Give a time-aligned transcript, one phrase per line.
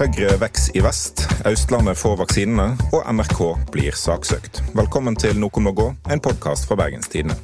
[0.00, 4.62] Høyre veks i vest, Østlandet får vaksinene, og NRK blir saksøkt.
[4.72, 7.36] Velkommen til Noe må gå, en podkast fra Bergens Tidende.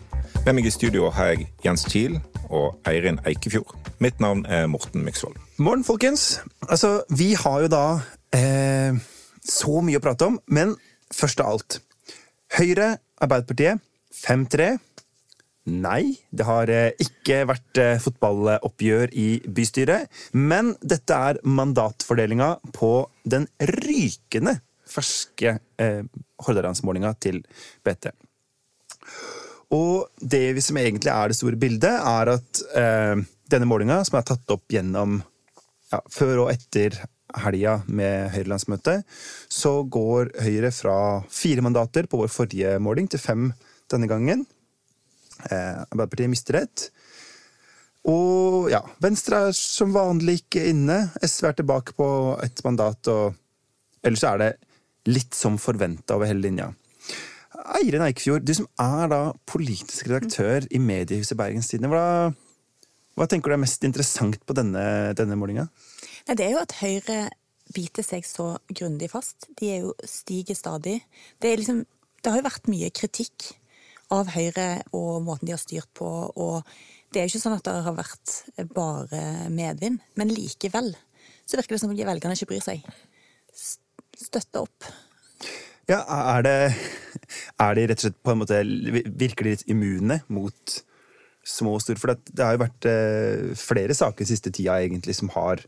[0.47, 2.15] Med meg i studio har jeg Jens Kiel
[2.49, 3.75] og Eirin Eikefjord.
[4.01, 5.37] Mitt navn er Morten Myksvold.
[5.61, 6.41] Morgen, folkens.
[6.65, 7.85] Altså, vi har jo da
[8.33, 8.97] eh,
[9.45, 10.73] så mye å prate om, men
[11.13, 11.81] først av alt
[12.57, 13.85] Høyre, Arbeiderpartiet,
[14.17, 14.79] 5-3.
[15.67, 20.07] Nei, det har eh, ikke vært eh, fotballoppgjør i bystyret.
[20.39, 22.93] Men dette er mandatfordelinga på
[23.27, 26.05] den rykende ferske eh,
[26.47, 27.43] Hordalandsmålinga til
[27.85, 28.13] BT.
[29.75, 34.27] Og det som egentlig er det store bildet, er at eh, denne målinga, som er
[34.29, 35.19] tatt opp gjennom
[35.91, 37.01] ja, før og etter
[37.43, 39.03] helga med Høyre-landsmøtet,
[39.51, 43.51] så går Høyre fra fire mandater på vår forrige måling til fem
[43.91, 44.47] denne gangen.
[45.45, 46.89] Eh, Arbeiderpartiet mister ett.
[48.07, 50.99] Og ja, Venstre er som vanlig ikke inne.
[51.27, 52.09] SV er tilbake på
[52.45, 54.51] ett mandat, og ellers er det
[55.11, 56.71] litt som forventa over hele linja.
[57.77, 61.91] Eirin Eikfjord, du som er da politisk redaktør i mediehuset Bergens Tidende.
[61.91, 62.31] Hva,
[63.17, 64.85] hva, tenker du er mest interessant på denne,
[65.19, 65.67] denne målinga?
[66.31, 67.21] Det er jo at Høyre
[67.75, 69.49] biter seg så grundig fast.
[69.59, 71.01] De er jo stiger stadig.
[71.43, 71.83] Det, liksom,
[72.23, 73.51] det har jo vært mye kritikk
[74.15, 76.07] av Høyre og måten de har styrt på.
[76.07, 76.63] og
[77.11, 78.37] Det er jo ikke sånn at det har vært
[78.75, 80.95] bare medvind, men likevel
[81.47, 82.87] så virker det som om velgerne ikke bryr seg.
[84.17, 84.89] Støtte opp.
[85.87, 86.01] Ja,
[86.35, 86.57] er det
[87.63, 90.73] Er de rett og slett på en måte Virker de litt immune mot
[91.47, 92.01] små og store?
[92.03, 95.63] For det har jo vært eh, flere saker siste tida egentlig som har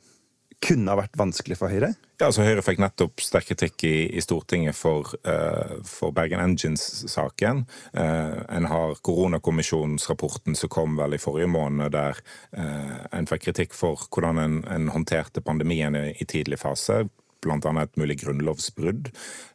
[0.64, 1.92] kunne ha vært vanskelig for Høyre?
[2.18, 7.62] Ja, altså Høyre fikk nettopp sterk kritikk i, i Stortinget for, uh, for Bergen Engines-saken.
[7.94, 12.18] Uh, en har koronakommisjonsrapporten som kom vel i forrige måned, der
[12.58, 17.04] uh, en fikk kritikk for hvordan en, en håndterte pandemien i, i tidlig fase
[17.38, 17.70] bl.a.
[17.78, 19.12] et mulig grunnlovsbrudd.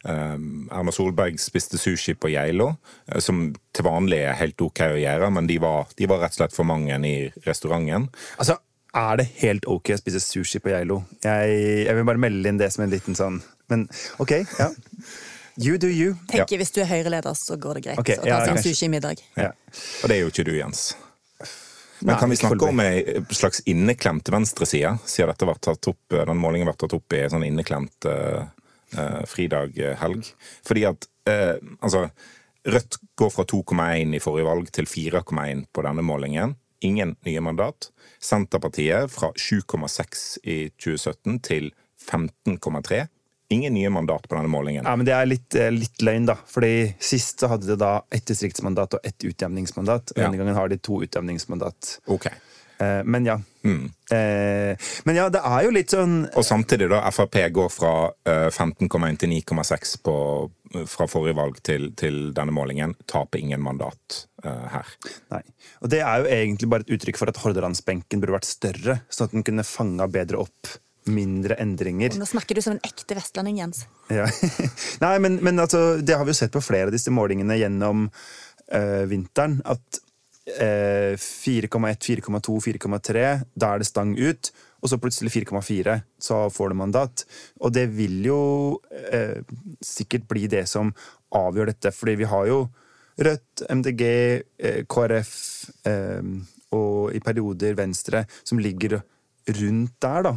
[0.08, 2.70] Erna Solberg spiste sushi på Geilo,
[3.20, 6.40] som til vanlig er helt OK å gjøre, men de var, de var rett og
[6.40, 8.08] slett for mange i restauranten.
[8.40, 8.56] Altså,
[8.94, 11.02] er det helt ok å spise sushi på Geilo?
[11.24, 13.40] Jeg, jeg, vil bare melde inn det som en liten sånn
[13.72, 13.86] Men
[14.22, 14.68] ok, ja.
[15.56, 16.16] You do you.
[16.30, 16.60] Tenker ja.
[16.64, 19.20] Hvis du er Høyre-leder, så går det greit okay, å ta seg en sushi-middag.
[19.38, 19.52] Ja.
[20.02, 20.88] Og det er jo ikke du, Jens.
[22.04, 26.40] Men kan vi snakke om ei slags inneklemt venstreside, siden dette var tatt opp, den
[26.42, 28.42] målingen ble tatt opp i en sånn inneklemt uh,
[28.98, 30.26] uh, fridag-helg?
[30.66, 32.08] Fordi at uh, altså
[32.64, 36.54] Rødt går fra 2,1 i forrige valg til 4,1 på denne målingen.
[36.84, 37.90] Ingen nye mandat.
[38.20, 41.70] Senterpartiet fra 7,6 i 2017 til
[42.10, 43.06] 15,3.
[43.52, 44.84] Ingen nye mandat på denne målingen.
[44.84, 46.36] Ja, men Det er litt, eh, litt løgn, da.
[46.48, 50.12] Fordi Sist så hadde de da ett distriktsmandat og ett utjevningsmandat.
[50.12, 50.26] Og ja.
[50.26, 51.98] Denne gangen har de to utjevningsmandat.
[52.08, 52.28] Ok.
[52.84, 53.38] Eh, men ja.
[53.64, 53.86] Mm.
[54.12, 57.00] Eh, men ja, det er jo litt sånn Og samtidig, da.
[57.14, 57.94] Frp går fra
[58.26, 59.96] 15,1 til 9,6
[60.90, 62.96] fra forrige valg til, til, denne målingen.
[63.10, 64.88] Taper ingen mandat her.
[65.32, 65.40] Nei.
[65.80, 69.30] Og det er jo egentlig bare et uttrykk for at Hordalandsbenken burde vært større, sånn
[69.30, 70.74] at den kunne fanga bedre opp
[71.04, 72.16] mindre endringer.
[72.18, 73.84] Nå snakker du som en ekte vestlending, Jens.
[74.12, 74.26] Ja.
[75.04, 78.06] Nei, men, men altså, det har vi jo sett på flere av disse målingene gjennom
[78.08, 79.60] øh, vinteren.
[79.68, 80.00] At
[80.48, 83.24] øh, 4,1, 4,2, 4,3,
[83.56, 84.52] da er det stang ut.
[84.84, 87.24] Og så plutselig 4,4, så får du mandat.
[87.60, 88.40] Og det vil jo
[88.92, 89.40] eh,
[89.80, 90.92] sikkert bli det som
[91.32, 92.64] avgjør dette, fordi vi har jo
[93.14, 94.02] Rødt, MDG,
[94.90, 95.34] KrF
[96.74, 98.96] og i perioder Venstre som ligger
[99.46, 100.32] rundt der, da.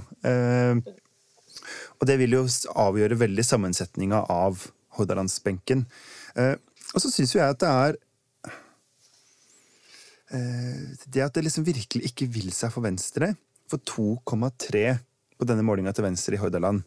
[1.98, 2.44] og det vil jo
[2.78, 4.62] avgjøre veldig sammensetninga av
[4.94, 5.88] Hordalandsbenken.
[6.38, 7.98] og så syns jo jeg at det er
[10.28, 13.30] Det at det liksom virkelig ikke vil seg for Venstre,
[13.72, 14.82] for 2,3
[15.38, 16.82] på denne målinga til Venstre i Hordaland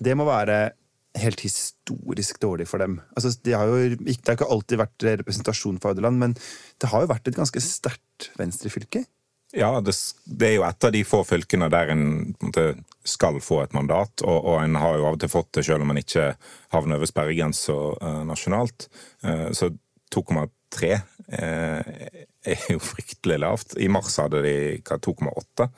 [0.00, 0.70] Det må være
[1.18, 3.00] helt historisk dårlig for dem.
[3.16, 6.36] Altså, de har jo, det har ikke alltid vært representasjon for Hordaland, men
[6.80, 9.02] det har jo vært et ganske sterkt venstrefylke.
[9.50, 12.04] Ja, det, det, er jo et av de få fylkene der en,
[12.38, 14.22] en skal få et mandat.
[14.22, 16.28] Og, og, en har jo av og til fått det, selv om en ikke
[16.70, 18.86] havner over sperregrensa uh, nasjonalt.
[19.26, 19.72] Uh, så
[20.14, 20.46] 2,3
[20.78, 21.80] uh,
[22.54, 23.74] er jo fryktelig lavt.
[23.80, 25.68] I mars hadde de 2,8.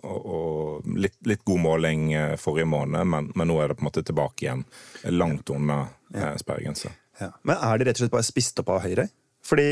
[0.00, 2.06] Og, og litt, litt, god måling
[2.40, 4.64] forrige måned, men, men, nå er det på en måte tilbake igjen.
[5.12, 5.82] Langt unna
[6.14, 6.32] ja.
[6.40, 6.92] sperregrensa.
[7.20, 7.28] Ja.
[7.44, 9.10] Men er det rett og slett bare spist opp av Høyre?
[9.44, 9.68] Fordi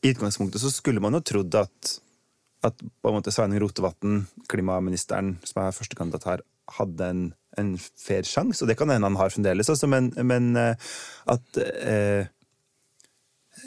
[0.00, 1.96] i utgangspunktet så skulle man jo trodd at
[2.66, 6.42] at på en måte Sveinung Rotevatn, klimaministeren som er førstekandidat her,
[6.76, 7.22] hadde en,
[7.58, 8.62] en fair sjanse.
[8.62, 12.28] Og det kan hende han har fremdeles, altså, men, men at uh,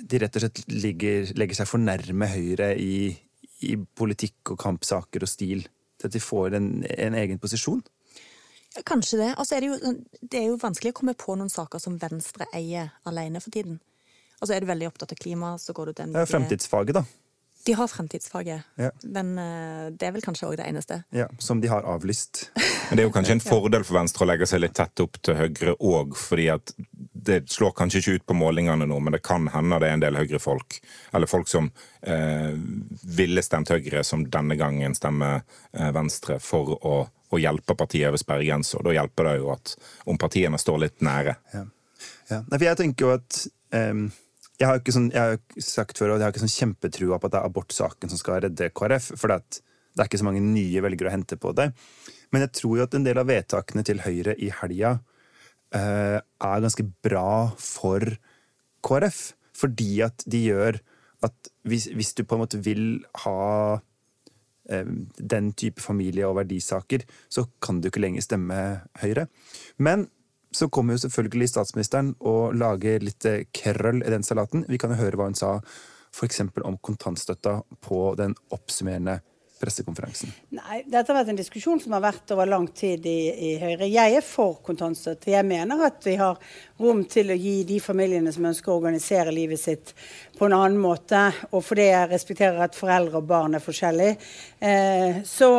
[0.01, 3.13] de rett og slett ligger, legger seg for nærme Høyre i,
[3.62, 5.66] i, politikk og kampsaker og stil.
[6.00, 7.84] til at de får en, en egen posisjon?
[8.86, 9.31] Kanskje det.
[9.38, 12.48] Altså er det, jo, det er jo vanskelig å komme på noen saker som Venstre
[12.54, 13.80] eier alene for tiden.
[14.42, 16.98] Altså Er du veldig opptatt av klima, så går du til Det er jo fremtidsfaget,
[16.98, 17.04] da.
[17.65, 18.89] De har fremtidsfaget, Ja.
[19.04, 20.98] men eh, det er vel kanskje òg det eneste.
[21.15, 22.50] Ja, som de har avlyst.
[22.89, 25.15] Men det er jo kanskje en fordel for Venstre å legge seg litt tett opp
[25.24, 26.74] til Høyre òg, fordi at
[27.24, 30.04] det slår kanskje ikke ut på målingene nå, men det kan hende det er en
[30.04, 30.75] del Høyre-folk,
[31.15, 31.69] eller folk som
[32.04, 32.51] eh,
[33.18, 35.39] ville stemt Høyre, som denne gangen stemmer
[35.71, 38.83] eh, Venstre for å, å hjelpe partiet over sperregrensa.
[38.83, 39.74] Da hjelper det jo at
[40.12, 41.38] om partiene står litt nære.
[41.56, 41.63] Ja.
[42.27, 42.42] Ja.
[42.44, 43.39] Nei, for jeg tenker jo at
[43.80, 44.06] ehm,
[44.60, 47.30] jeg har ikke sånn, jeg har sagt før, og jeg har ikke sånn kjempetrua på
[47.30, 49.62] at det er abortsaken som skal redde KrF, for det,
[49.98, 51.72] er ikke så mange nye velgere å hente på det.
[52.34, 54.96] Men jeg tror jo at en del av vedtakene til Høyre i helga
[55.74, 58.06] eh, er ganske bra for
[58.86, 59.24] KrF.
[59.54, 60.80] Fordi at de gjør
[61.24, 62.88] at hvis, hvis du på en måte vil
[63.24, 63.78] ha
[64.70, 68.60] eh, den type familie- og verdisaker, så kan du ikke lenger stemme
[69.02, 69.30] Høyre.
[69.78, 70.10] Men
[70.54, 74.66] så kommer jo selvfølgelig statsministeren og lager litt eh, krøll i den salaten.
[74.70, 75.58] Vi kan jo høre hva hun sa
[76.14, 76.44] f.eks.
[76.64, 79.20] om kontantstøtta på den oppsummerende
[79.64, 80.32] pressekonferansen.
[80.58, 83.88] Nei, Dette har vært en diskusjon som har vært over lang tid i, i Høyre.
[83.88, 85.32] Jeg er for kontantstøtte.
[85.32, 86.40] Jeg mener at vi har
[86.82, 89.94] rom til å gi de familiene som ønsker å organisere livet sitt
[90.38, 94.18] på en annen måte, og fordi jeg respekterer at foreldre og barn er forskjellige,
[94.60, 95.54] eh, så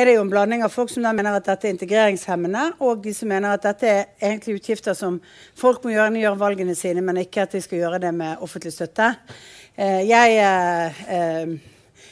[0.00, 3.02] er det jo en blanding av folk som da mener at dette er integreringshemmende, og
[3.04, 5.18] de som mener at dette er egentlig utgifter som
[5.58, 8.12] folk må gjøre når de gjør valgene sine, men ikke at de skal gjøre det
[8.16, 9.12] med offentlig støtte.
[9.76, 11.52] Eh, jeg eh, eh,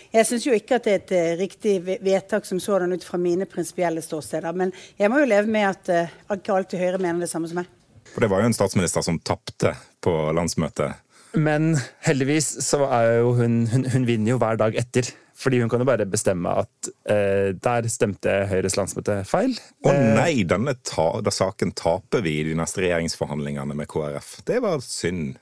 [0.09, 3.45] jeg syns jo ikke at det er et riktig vedtak som sådan ut fra mine
[3.45, 4.55] prinsipielle ståsteder.
[4.57, 5.91] Men jeg må jo leve med at
[6.33, 7.69] ikke alltid Høyre mener det samme som meg.
[8.15, 10.97] For det var jo en statsminister som tapte på landsmøtet.
[11.37, 11.75] Men
[12.09, 15.13] heldigvis så er jo hun, hun Hun vinner jo hver dag etter.
[15.39, 19.55] Fordi hun kan jo bare bestemme at eh, der stemte Høyres landsmøte feil.
[19.87, 24.33] Å nei, denne ta da saken taper vi i de neste regjeringsforhandlingene med KrF.
[24.49, 25.39] Det var synd.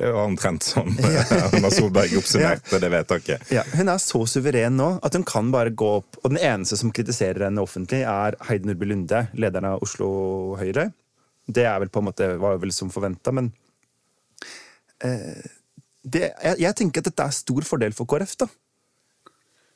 [0.00, 0.94] Det var omtrent sånn
[1.36, 3.50] Erna Solberg oppsummerte det vedtaket.
[3.52, 6.20] Ja, hun er så suveren nå at hun kan bare gå opp.
[6.22, 10.10] Og den eneste som kritiserer henne offentlig, er Heidi Nordby Lunde, lederen av Oslo
[10.60, 10.90] Høyre.
[11.50, 13.48] Det er vel på en måte, var vel som forventa, men
[15.04, 15.40] eh,
[16.00, 18.48] det, jeg, jeg tenker at dette er stor fordel for KrF, da.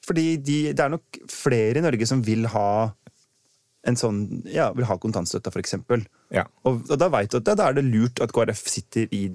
[0.05, 2.69] Fordi de, det er nok flere i Norge som vil ha
[3.85, 6.07] en sånn, ja, vil ha kontantstøtta, for eksempel.
[6.33, 6.47] Ja.
[6.65, 9.27] Og, og da vet du at da, da er det lurt at KrF sitter i,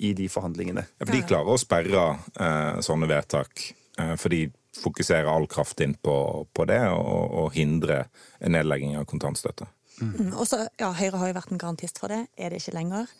[0.00, 0.86] i de forhandlingene.
[0.96, 2.06] Ja, for de klarer å sperre
[2.40, 3.66] eh, sånne vedtak.
[4.00, 4.46] Eh, for de
[4.80, 6.14] fokuserer all kraft inn på,
[6.56, 8.04] på det, og, og hindre
[8.40, 9.68] en nedlegging av kontantstøtte.
[10.00, 12.76] Mm, Og så, ja, Høyre har jo vært en garantist for det, er det ikke
[12.78, 13.10] lenger.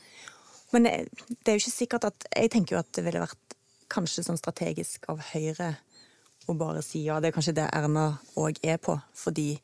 [0.73, 0.95] Men det,
[1.29, 3.57] det er jo ikke sikkert at Jeg tenker jo at det ville vært
[3.91, 5.75] kanskje sånn strategisk av Høyre
[6.53, 7.21] å bare si ja.
[7.21, 8.97] Det er kanskje det Erna òg er på.
[9.17, 9.55] Fordi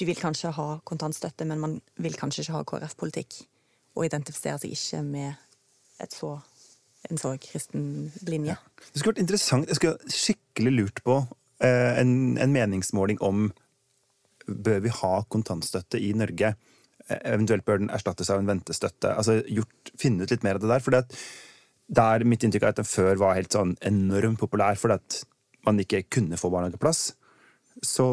[0.00, 3.42] du vil kanskje ha kontantstøtte, men man vil kanskje ikke ha KrF-politikk.
[3.98, 6.36] Og identifisere seg ikke med så,
[7.10, 7.84] en så kristen
[8.24, 8.56] linje.
[8.92, 11.18] Det skulle vært interessant, jeg skulle skikkelig lurt på
[11.60, 13.50] eh, en, en meningsmåling om
[14.50, 16.54] bør vi ha kontantstøtte i Norge.
[17.06, 19.12] Eh, Eventuelt bør den erstattes av en ventestøtte.
[19.12, 20.84] Altså gjort, Finne ut litt mer av det der.
[20.84, 20.96] For
[22.00, 25.20] der mitt inntrykk er at den før var helt sånn enormt populær fordi at
[25.66, 27.12] man ikke kunne få barnehageplass.
[27.86, 28.06] Så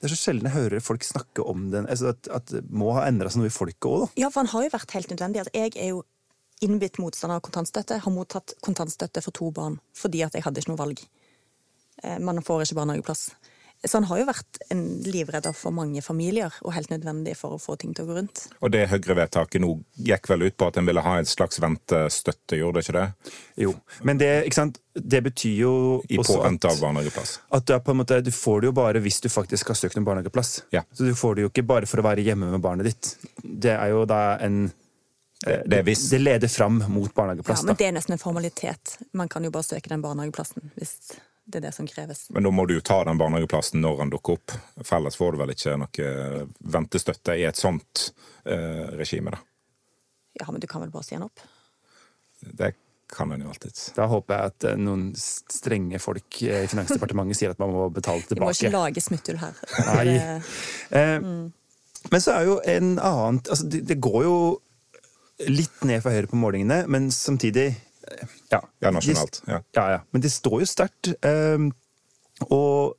[0.00, 1.88] det er så sjelden jeg hører folk snakke om den.
[1.90, 4.08] Altså at, at det må ha endra seg noe i folket òg, da.
[4.22, 5.42] Ja, for han har jo vært helt nødvendig.
[5.44, 6.02] Altså, jeg er jo
[6.64, 8.00] innbitt motstander av kontantstøtte.
[8.04, 11.02] Har mottatt kontantstøtte for to barn fordi at jeg hadde ikke noe valg.
[12.02, 13.26] Eh, Man får ikke barnehageplass.
[13.84, 17.60] Så han har jo vært en livredder for mange familier, og helt nødvendig for å
[17.60, 18.42] få ting til å gå rundt.
[18.60, 22.58] Og det Høyre-vedtaket nå gikk vel ut på at en ville ha en slags ventestøtte,
[22.60, 23.34] gjorde det ikke det?
[23.64, 23.72] Jo.
[24.04, 24.80] Men det, ikke sant?
[24.92, 25.72] det betyr jo
[26.10, 27.38] I også at av barnehageplass.
[27.56, 29.78] At du, er på en måte, du får det jo bare hvis du faktisk har
[29.78, 30.52] søkt om barnehageplass.
[30.74, 30.84] Ja.
[30.92, 33.14] Så du får det jo ikke bare for å være hjemme med barnet ditt.
[33.40, 34.66] Det er jo da en
[35.40, 37.62] Det, det hvis Det leder fram mot barnehageplass.
[37.62, 37.78] Ja, men da.
[37.80, 38.98] det er nesten en formalitet.
[39.16, 40.98] Man kan jo bare søke den barnehageplassen hvis
[41.50, 42.24] det er det som kreves.
[42.34, 44.54] Men da må du jo ta den barnehageplassen når den dukker opp.
[44.80, 46.10] For ellers får du vel ikke noe
[46.76, 48.06] ventestøtte i et sånt
[48.44, 49.42] eh, regime, da.
[50.40, 51.42] Ja, men du kan vel bare si den opp?
[52.40, 52.72] Det
[53.10, 53.88] kan en jo alltids.
[53.96, 57.88] Da håper jeg at eh, noen strenge folk eh, i Finansdepartementet sier at man må
[57.92, 58.38] betale tilbake.
[58.38, 59.58] Vi må ikke lage smutthull her.
[59.90, 60.18] Nei.
[60.94, 61.30] Eh,
[62.10, 64.36] Men så er jo en annen altså det, det går jo
[65.50, 67.80] litt ned for Høyre på målingene, men samtidig eh,
[68.50, 69.42] Ja, Ja, nasjonalt.
[69.46, 69.60] Ja.
[69.76, 70.00] Ja, ja.
[70.10, 71.12] Men det står jo sterkt.
[71.26, 71.70] ehm,
[72.48, 72.96] og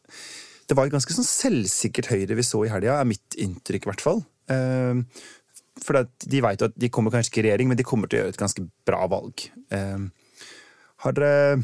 [0.70, 3.91] det var et ganske sånn selvsikkert Høyre vi så i helga, er mitt inntrykk, i
[3.91, 4.24] hvert fall.
[4.53, 5.06] Ehm,
[5.82, 8.20] for at de veit at de kommer kanskje ikke i regjering, men de kommer til
[8.20, 9.46] å gjøre et ganske bra valg.
[9.74, 10.12] Ehm,
[11.03, 11.63] har dere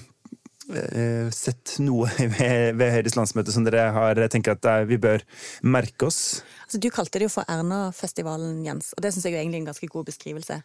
[0.74, 5.24] eh, sett noe ved, ved Høyres landsmøte som dere har tenker at eh, vi bør
[5.63, 6.42] merke oss?
[6.66, 9.72] Altså, du kalte det jo for Erna-festivalen, Jens, og det syns jeg er egentlig en
[9.72, 10.60] ganske god beskrivelse.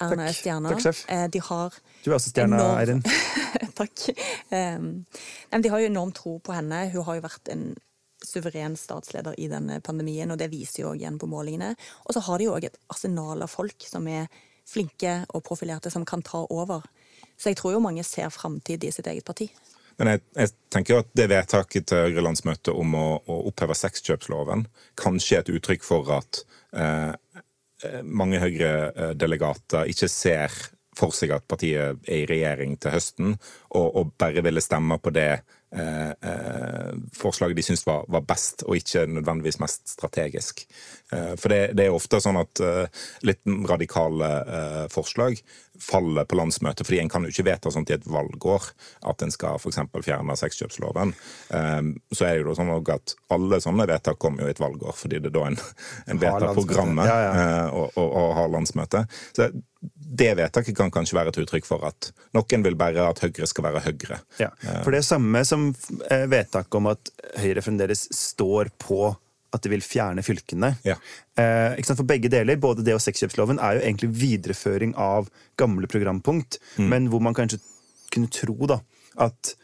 [0.00, 0.72] Erna er stjerna.
[0.72, 1.04] Takk, sjef.
[1.12, 3.02] Eh, De har Du er også stjerna, Eirin.
[3.80, 4.06] Takk.
[4.50, 6.84] De har jo enorm tro på henne.
[6.92, 7.72] Hun har jo vært en
[8.24, 11.74] suveren statsleder i denne pandemien, og det viser jo igjen på målingene.
[12.06, 14.28] Og så har de jo òg et arsenal av folk som er
[14.68, 16.84] flinke og profilerte, som kan ta over.
[17.36, 19.48] Så jeg tror jo mange ser framtid i sitt eget parti.
[19.98, 23.76] Men jeg, jeg tenker jo at det vedtaket til Høyre landsmøte om å, å oppheve
[23.76, 24.64] sexkjøpsloven
[25.00, 27.12] kanskje er et uttrykk for at eh,
[28.04, 30.54] mange Høyre-delegater ikke ser
[30.96, 33.34] for seg at partiet er i regjering til høsten,
[33.72, 38.66] og, og bare ville stemme på det eh, eh, forslaget de syntes var, var best,
[38.66, 40.66] og ikke nødvendigvis mest strategisk.
[41.12, 45.40] Eh, for det, det er ofte sånn at eh, litt radikale eh, forslag
[45.82, 48.68] faller på landsmøtet, fordi en kan jo ikke vedta sånt i et valgår,
[49.10, 49.80] at en skal f.eks.
[50.06, 51.14] fjerne sexkjøpsloven.
[51.58, 51.80] Eh,
[52.14, 55.20] så er det jo sånn at alle sånne vedtak kommer jo i et valgår, fordi
[55.22, 55.58] det er da en,
[56.06, 57.34] en vedtar programmet Ja, ja.
[57.42, 59.04] eh, og, og, og har landsmøte.
[59.36, 59.50] Så
[60.12, 63.66] det vedtaket kan kanskje være et uttrykk for at noen vil bare at Høyre skal
[63.66, 64.20] være Høyre.
[64.38, 64.52] Ja,
[64.84, 65.70] for det er samme som
[66.10, 67.10] eh, vedtaket om at
[67.42, 69.10] Høyre fremdeles står på
[69.52, 70.72] at de vil fjerne fylkene.
[70.86, 70.96] Ja.
[71.38, 71.76] Eh?
[71.92, 75.28] For begge deler, både det og sexkjøpsloven, er jo egentlig videreføring av
[75.60, 77.60] gamle programpunkt, men hvor man kanskje
[78.12, 78.80] kunne tro da,
[79.20, 79.54] at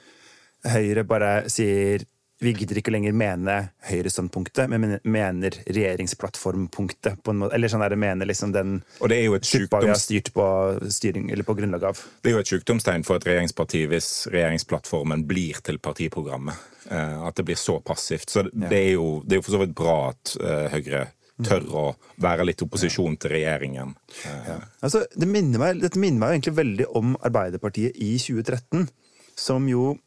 [0.69, 2.03] Høyre bare sier
[2.41, 3.55] vi gidder ikke lenger mene
[3.89, 7.23] Høyre-standpunktet, men men- mener regjeringsplattformpunktet.
[7.23, 7.55] på en måte.
[7.55, 10.33] Eller sånn der, mener liksom den Og det er jo et suppa vi har styrt
[10.33, 12.01] på, styring, eller på grunnlag av.
[12.23, 16.55] Det er jo et sykdomstegn for et regjeringsparti hvis regjeringsplattformen blir til partiprogrammet.
[16.91, 18.31] Eh, at det blir så passivt.
[18.31, 21.07] Så det er jo, det er jo for så vidt bra at eh, Høyre
[21.45, 23.95] tør å være litt opposisjon til regjeringen.
[24.25, 28.89] Eh, Altså, det minner meg, dette minner meg egentlig veldig om Arbeiderpartiet i 2013,
[29.37, 29.99] som jo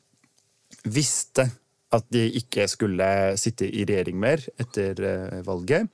[0.83, 1.51] visste
[1.91, 3.07] at de ikke skulle
[3.39, 5.89] sitte i regjering mer etter eh, valget,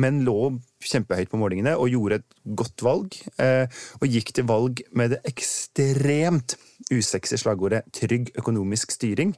[0.00, 0.52] men lå
[0.84, 3.16] kjempehøyt på målingene og gjorde et godt valg.
[3.42, 3.66] Eh,
[4.00, 6.56] og gikk til valg med det ekstremt
[6.92, 9.34] usexy slagordet 'trygg økonomisk styring'.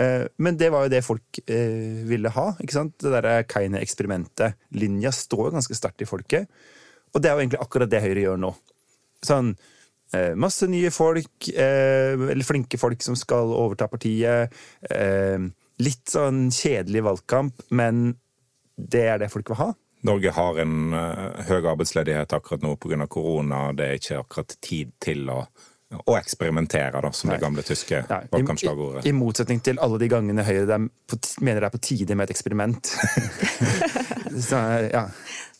[0.00, 2.46] Eh, Men det var jo det folk ville ha.
[2.60, 2.98] ikke sant?
[2.98, 4.54] Det derre Keine-eksperimentet.
[4.72, 6.48] Linja står jo ganske sterkt i folket.
[7.14, 8.54] Og det er jo egentlig akkurat det Høyre gjør nå.
[9.22, 9.56] Sånn
[10.34, 14.54] Masse nye folk, eh, eller flinke folk som skal overta partiet.
[14.90, 15.38] Eh,
[15.80, 18.10] litt sånn kjedelig valgkamp, men
[18.74, 19.70] det er det folk vil ha.
[20.08, 23.06] Norge har en eh, høy arbeidsledighet akkurat nå pga.
[23.06, 23.72] korona.
[23.76, 25.42] Det er ikke akkurat tid til å,
[26.00, 29.04] å eksperimentere, da, som det gamle tyske valgkampslagordet.
[29.04, 32.28] i, i, motsetning til alle de gangene Høyre på, mener det er på tide med
[32.28, 32.94] et eksperiment.
[34.48, 35.06] Så, ja.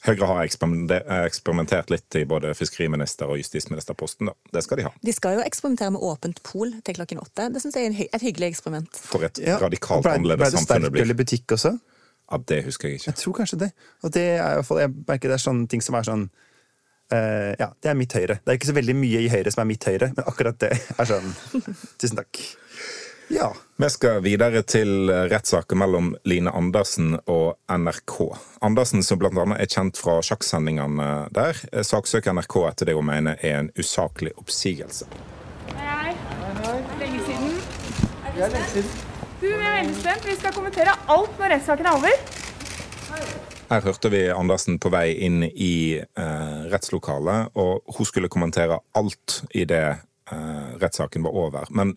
[0.07, 4.31] Høyre har eksperimentert litt i både fiskeriminister- og justisministerposten.
[4.31, 4.33] da.
[4.53, 4.93] Det skal de ha.
[5.05, 7.51] De skal jo eksperimentere med åpent pol til klokken åtte.
[7.53, 8.89] Det syns jeg er et hyggelig eksperiment.
[8.97, 9.59] For et Ja.
[9.59, 11.81] radikalt Ble- annerledes ble det samfunn det sterkøl i butikk også?
[12.33, 13.07] Ja, Det husker jeg ikke.
[13.07, 13.73] Jeg tror kanskje det.
[14.03, 16.31] Og det er i hvert fall, jeg merker det er sånne ting som er sånn
[17.13, 18.39] Uh, Ja, det er mitt høyre.
[18.39, 20.71] Det er ikke så veldig mye i Høyre som er mitt høyre, men akkurat det
[20.71, 21.35] er sånn
[21.99, 22.39] Tusen takk.
[23.33, 23.55] Ja.
[23.77, 28.17] Vi skal videre til eh, rettssaken mellom Line Andersen og NRK.
[28.67, 33.39] Andersen, som annet er kjent fra sjakksendingene der, eh, saksøker NRK etter det hun mener
[33.39, 35.07] er en usaklig oppsigelse.
[35.77, 36.11] Hei,
[36.65, 36.75] hei.
[36.99, 37.53] Lenge siden.
[38.35, 40.27] Du, vi er veldig spent.
[40.27, 42.25] Vi skal kommentere alt når rettssaken er over.
[43.71, 49.45] Her hørte vi Andersen på vei inn i eh, rettslokalet, og hun skulle kommentere alt
[49.55, 50.01] idet
[50.35, 51.71] eh, rettssaken var over.
[51.71, 51.95] Men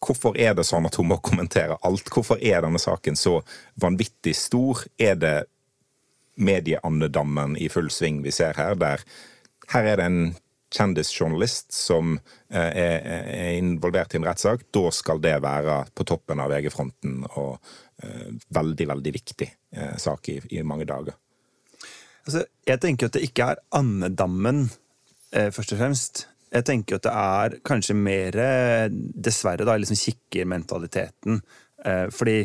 [0.00, 2.08] hvorfor er det sånn at hun må kommentere alt?
[2.12, 3.40] Hvorfor er denne saken så
[3.80, 4.84] vanvittig stor?
[4.98, 5.36] Er det
[6.40, 9.04] medieandedammen i full sving vi ser her, der
[9.70, 10.22] her er det en
[10.70, 12.14] kjendisjournalist som
[12.50, 12.96] eh, er,
[13.34, 14.68] er involvert i en rettssak.
[14.74, 17.56] Da skal det være på toppen av VG-fronten og
[18.02, 21.18] eh, veldig, veldig viktig eh, sak i, i mange dager.
[22.26, 24.68] Altså, jeg tenker at det ikke er andedammen,
[25.30, 26.24] først og fremst.
[26.50, 31.40] Jeg tenker at det er kanskje mer, eh, dessverre, da, liksom kikkermentaliteten.
[31.84, 32.40] Eh, fordi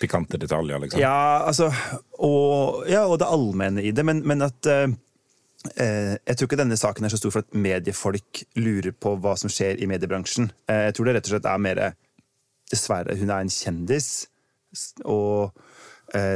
[0.00, 1.00] Pikante detaljer, liksom.
[1.00, 1.68] Ja, altså
[2.24, 4.88] Og, ja, og det allmenne i det, men, men at eh,
[5.76, 9.36] eh, Jeg tror ikke denne saken er så stor for at mediefolk lurer på hva
[9.36, 10.48] som skjer i mediebransjen.
[10.70, 11.82] Eh, jeg tror det rett og slett er mer
[12.70, 14.28] Dessverre, hun er en kjendis,
[15.02, 15.50] og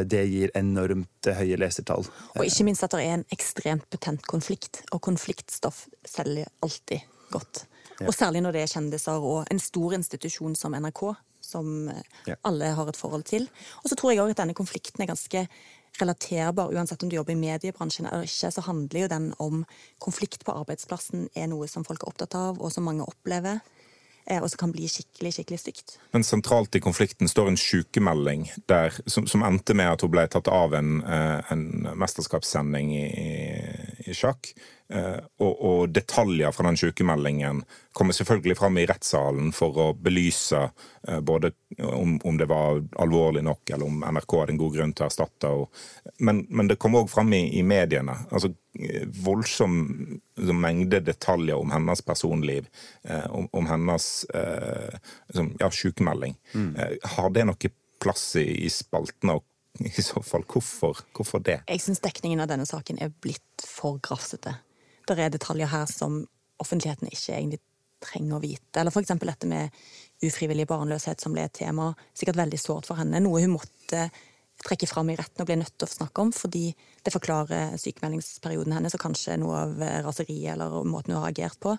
[0.07, 2.07] det gir enormt eh, høye lesertall.
[2.37, 7.01] Og ikke minst at det er en ekstremt potent konflikt, og konfliktstoff selger alltid
[7.35, 7.65] godt.
[8.05, 11.15] Og særlig når det er kjendiser og en stor institusjon som NRK,
[11.45, 12.37] som eh, Ja.
[12.45, 13.49] alle har et forhold til.
[13.85, 15.47] Og så tror jeg òg at denne konflikten er ganske
[16.01, 19.61] relaterbar, uansett om du jobber i mediebransjen eller ikke, så handler jo den om
[20.03, 23.61] konflikt på arbeidsplassen er noe som folk er opptatt av, og som mange opplever.
[24.27, 25.97] Eh, og som kan bli skikkelig skikkelig stygt.
[26.15, 28.47] Men sentralt i konflikten står en sykemelding
[29.07, 31.65] som, som endte med at hun ble tatt av en, eh, en
[32.01, 33.07] mesterskapssending i,
[34.15, 34.55] i sjakk.
[34.95, 37.63] Eh, og, og, detaljer fra den sykemeldingen
[37.97, 41.55] kommer selvfølgelig fram i rettssalen for å belyse eh, både
[41.89, 45.09] om, om, det var alvorlig nok, eller om NRK hadde en god grunn til å
[45.09, 45.87] erstatte henne.
[46.29, 48.19] Men, men, det kom òg fram i, i, mediene.
[48.29, 49.81] altså eh, Voldsom
[50.37, 52.69] liksom, mengde detaljer om hennes personliv,
[53.31, 55.01] om, om hennes eh,
[55.33, 56.37] liksom, ja, sykemelding.
[56.53, 56.71] Mm.
[57.17, 59.41] har det noe plass i, i spaltene?
[59.41, 59.49] og
[59.89, 61.61] i så fall, hvorfor, hvorfor det?
[61.69, 64.59] Jeg syns dekningen av denne saken er blitt for grafsete
[65.13, 66.23] det er detaljer her som
[66.63, 67.61] offentligheten ikke egentlig
[68.05, 68.81] trenger å vite.
[68.81, 69.13] Eller f.eks.
[69.21, 69.75] dette med
[70.25, 71.91] ufrivillig barnløshet, som ble et tema.
[72.17, 73.21] Sikkert veldig sårt for henne.
[73.21, 74.09] Noe hun måtte
[74.65, 76.69] trekke fram i retten og ble nødt til å snakke om, fordi
[77.05, 81.75] det forklarer sykemeldingsperioden hennes og kanskje noe av raseriet eller måten hun har agert på.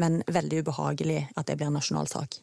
[0.00, 2.38] Men veldig ubehagelig at det blir en nasjonal sak.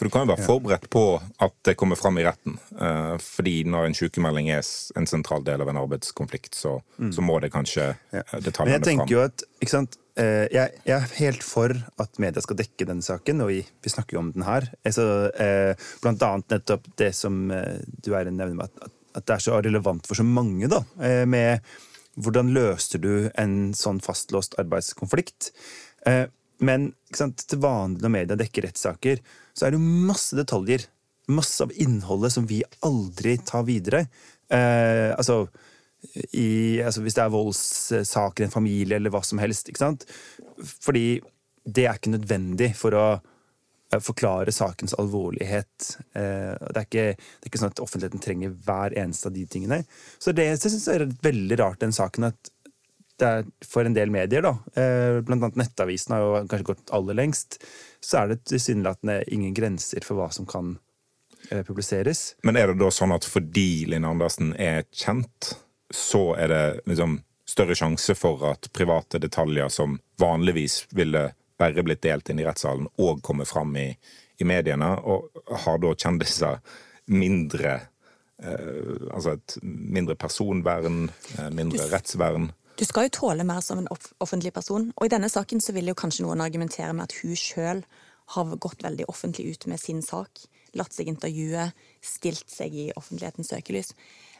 [0.00, 1.00] For du kan jo være forberedt på
[1.44, 2.54] at det kommer fram i retten.
[2.72, 4.62] Eh, fordi når en sykemelding er
[4.96, 7.10] en sentral del av en arbeidskonflikt, så, mm.
[7.12, 8.22] så må det kanskje ja.
[8.22, 8.70] Eh, detaljene fram.
[8.70, 12.40] Men jeg tenker jo at, ikke sant, eh, jeg, jeg, er helt for at media
[12.46, 14.70] skal dekke denne saken, og vi, vi snakker jo om den her.
[14.80, 15.04] Altså,
[16.00, 20.08] blant annet nettopp det som du er nevner med, at, at, det er så relevant
[20.08, 20.80] for så mange, da.
[21.28, 21.60] Med
[22.16, 25.52] hvordan løser du en sånn fastlåst arbeidskonflikt?
[26.64, 29.20] Men sant, til vanlig når media dekker rettssaker,
[29.56, 30.84] så er det masse detaljer.
[31.30, 34.04] Masse av innholdet som vi aldri tar videre.
[34.50, 35.44] Eh, altså,
[36.32, 39.68] i, altså, Hvis det er voldssaker i en familie eller hva som helst.
[39.68, 40.06] ikke sant?
[40.58, 41.20] Fordi
[41.64, 45.90] det er ikke nødvendig for å eh, forklare sakens alvorlighet.
[46.12, 49.46] Eh, det, er ikke, det, er ikke, sånn at offentligheten trenger hver eneste av de
[49.48, 49.82] tingene.
[50.18, 52.52] Så det, det synes jeg er veldig rart, den saken, at
[53.20, 56.94] det er for en del medier, da, eh, blant annet Nettavisen har jo kanskje gått
[56.96, 57.60] aller lengst,
[58.00, 60.76] så er det tilsynelatende ingen grenser for hva som kan
[61.50, 62.34] eh, publiseres.
[62.46, 65.54] Men er det da sånn at fordi Linn Andersen er kjent,
[65.90, 72.02] så er det liksom større sjanse for at private detaljer som vanligvis ville bare blitt
[72.06, 73.88] delt inn i rettssalen, òg kommer fram i,
[74.38, 74.94] i, mediene?
[75.04, 75.28] Og
[75.64, 76.60] har da kjendiser
[77.10, 77.74] mindre
[78.40, 82.48] eh, Altså et mindre personvern, eh, mindre rettsvern?
[82.80, 84.86] Du skal jo tåle mer som en offentlig person.
[84.96, 87.82] Og i denne saken så vil jo kanskje noen argumentere med at hun sjøl
[88.34, 90.40] har gått veldig offentlig ut med sin sak.
[90.78, 91.66] Latt seg intervjue,
[92.00, 93.90] stilt seg i offentlighetens søkelys.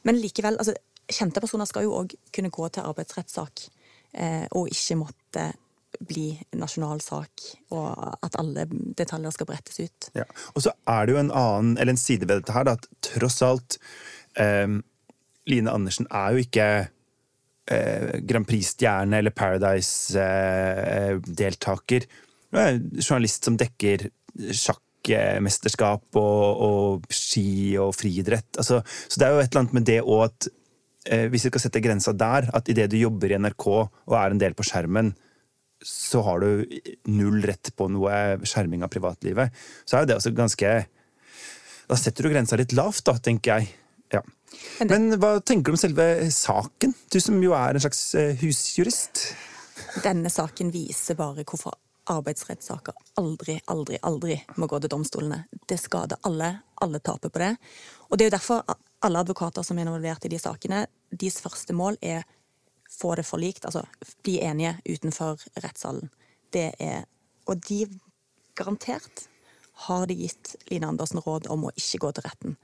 [0.09, 0.73] Men likevel, altså,
[1.11, 3.65] kjente personer skal jo òg kunne gå til arbeidsrettssak,
[4.15, 5.51] eh, og ikke måtte
[6.09, 7.91] bli nasjonal sak, og
[8.25, 8.65] at alle
[8.97, 10.09] detaljer skal brettes ut.
[10.17, 10.25] Ja.
[10.55, 12.89] Og så er det jo en annen, eller en side ved dette her, da, at
[13.05, 13.77] tross alt
[14.41, 14.79] eh,
[15.51, 16.71] Line Andersen er jo ikke
[17.71, 22.03] eh, Grand Prix-stjerne eller Paradise-deltaker.
[22.57, 23.99] Eh, journalist som dekker
[24.57, 28.59] sjakkmesterskap og, og, ski og friidrett.
[28.59, 30.41] Altså, så det er jo et eller annet med det òg at
[31.07, 34.29] eh, hvis vi skal sette grensa der, at idet du jobber i NRK og er
[34.31, 35.09] en del på skjermen,
[35.81, 36.49] så har du
[37.09, 38.13] null rett på noe
[38.45, 39.49] skjerming av privatlivet.
[39.89, 40.71] Så er jo det også ganske
[41.91, 43.65] Da setter du grensa litt lavt, da, tenker jeg.
[44.11, 44.23] Ja.
[44.83, 49.31] Men, hva tenker du om selve saken, du som jo er en slags eh, husjurist?
[50.03, 51.77] Denne saken viser bare hvorfor
[52.11, 55.45] arbeidsrettssaker aldri, aldri, aldri må gå til domstolene.
[55.69, 56.51] Det skader alle.
[56.83, 57.55] Alle taper på det.
[58.09, 58.63] Og det er jo derfor
[59.05, 62.25] alle advokater som er involvert i de sakene, deres første mål er
[62.91, 63.85] få det forlikt, altså
[64.25, 66.11] bli enige utenfor rettssalen.
[66.53, 67.05] Det er
[67.47, 67.87] Og de
[68.55, 69.29] garantert
[69.87, 72.57] har de gitt Line Andersen råd om å ikke gå til retten.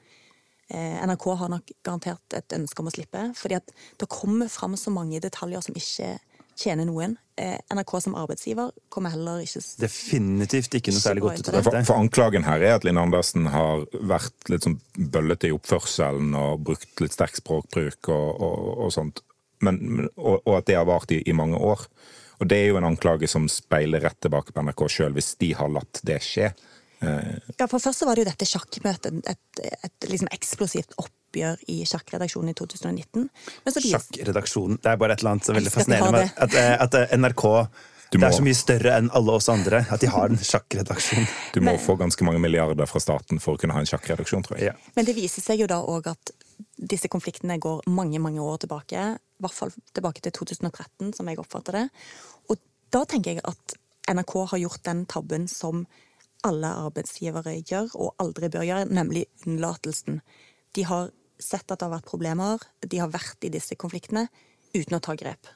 [0.69, 4.75] Eh, NRK har nok garantert et ønske om å slippe, fordi at det kommer fram
[4.79, 6.17] så mange detaljer som ikke
[6.57, 7.15] tjener noen.
[7.37, 11.65] Eh, NRK som arbeidsgiver kommer heller ikke Definitivt ikke noe særlig godt ut av dette.
[11.69, 16.35] For, for, anklagen her er at Linn Andersen har vært litt sånn bøllete i oppførselen
[16.41, 19.23] og brukt litt sterk språkbruk og, og, og sånt,
[19.65, 21.87] Men, og, og, at det har vart i, i mange år.
[22.41, 25.55] Og det er jo en anklage som speiler rett tilbake på NRK sjøl, hvis de
[25.57, 26.51] har latt det skje.
[27.03, 31.61] Ja, for Først så var det jo dette sjakkmøtet, et, et, et liksom eksplosivt oppgjør
[31.73, 33.27] i sjakkredaksjonen i 2019.
[33.69, 37.21] Sjakkredaksjonen, det er bare et eller annet som er veldig fascinerende med at, at, at
[37.21, 37.45] NRK
[38.13, 41.27] det er så mye større enn alle oss andre at de har en sjakkredaksjon.
[41.55, 44.45] Du må Men, få ganske mange milliarder fra staten for å kunne ha en sjakkredaksjon,
[44.47, 44.71] tror jeg.
[44.71, 44.93] Ja.
[44.95, 46.33] Men det viser seg jo da òg at
[46.77, 49.09] disse konfliktene går mange, mange år tilbake.
[49.19, 51.87] I hvert fall tilbake til 2013, som jeg oppfatter det.
[52.53, 52.63] Og
[52.95, 53.77] da tenker jeg at
[54.13, 55.87] NRK har gjort den tabben som
[56.47, 60.21] alle arbeidsgivere gjør, og aldri bør gjøre, nemlig unnlatelsen.
[60.77, 64.27] De har sett at det har vært problemer, de har vært i disse konfliktene
[64.77, 65.49] uten å ta grep.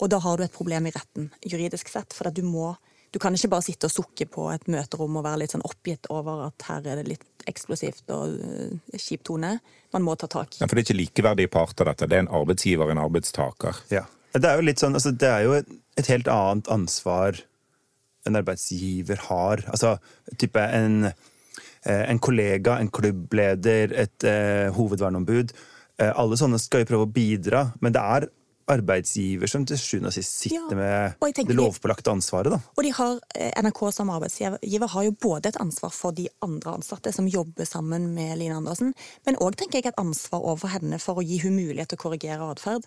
[0.00, 2.76] Og da har du et problem i retten, juridisk sett, for at du må
[3.10, 6.06] Du kan ikke bare sitte og sukke på et møterom og være litt sånn oppgitt
[6.14, 9.56] over at her er det litt eksplosivt og uh, kjip tone.
[9.90, 10.54] Man må ta tak.
[10.60, 12.06] Ja, for det er ikke likeverdige parter, dette.
[12.06, 13.82] Det er en arbeidsgiver og en arbeidstaker.
[13.90, 14.04] Ja.
[14.30, 17.42] Det er jo litt sånn, altså, det er jo et helt annet ansvar
[18.26, 19.62] en arbeidsgiver har.
[19.72, 19.94] Altså
[20.36, 21.04] type en,
[21.84, 25.52] eh, en kollega, en klubbleder, et eh, hovedverneombud.
[26.00, 28.28] Eh, alle sånne skal jo prøve å bidra, men det er
[28.70, 32.50] arbeidsgiver som til sjuende og sist sitter Ja, og med det de- lovpålagte ansvaret.
[32.52, 32.60] da.
[32.78, 33.18] Og de har,
[33.64, 38.14] NRK som arbeidsgiver har jo både et ansvar for de andre ansatte som jobber sammen
[38.14, 38.94] med Line Andersen,
[39.26, 42.84] men òg et ansvar overfor henne for å gi hun mulighet til å korrigere atferd.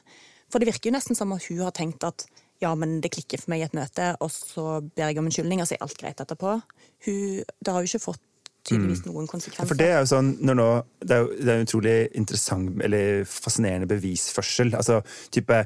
[0.49, 2.25] For det virker jo nesten som at hun har tenkt at
[2.63, 5.63] ja, men det klikker for meg i et møte, og så ber jeg om unnskyldning,
[5.63, 6.55] og så er alt greit etterpå.
[7.07, 8.23] Hun, det har jo ikke fått
[8.63, 9.67] tydeligvis noen konsekvenser.
[9.67, 10.67] For det er jo sånn, nå,
[11.03, 14.73] det er jo det er en utrolig interessant eller fascinerende bevisførsel.
[14.79, 15.01] Altså
[15.33, 15.59] type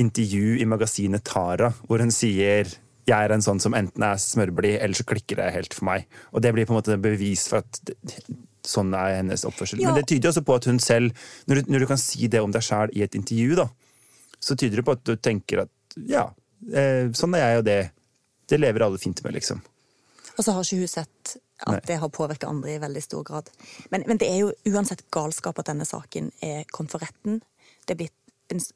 [0.00, 2.70] intervju i magasinet Tara, hvor hun sier
[3.04, 6.06] jeg er en sånn som enten er smørblid, eller så klikker det helt for meg.
[6.32, 7.82] Og det blir på en måte bevis for at
[8.64, 9.82] sånn er hennes oppførsel.
[9.82, 9.90] Ja.
[9.90, 12.40] Men det tyder også på at hun selv, når du, når du kan si det
[12.40, 13.68] om deg sjæl i et intervju, da,
[14.40, 16.30] så tyder det på at du tenker at ja,
[17.16, 17.78] sånn er jeg, og det,
[18.50, 19.62] det lever alle fint med, liksom.
[20.34, 21.80] Og så har ikke hun sett at Nei.
[21.86, 23.50] det har påvirket andre i veldig stor grad.
[23.92, 27.40] Men, men det er jo uansett galskap at denne saken er kommet for retten.
[27.86, 28.20] Det er blitt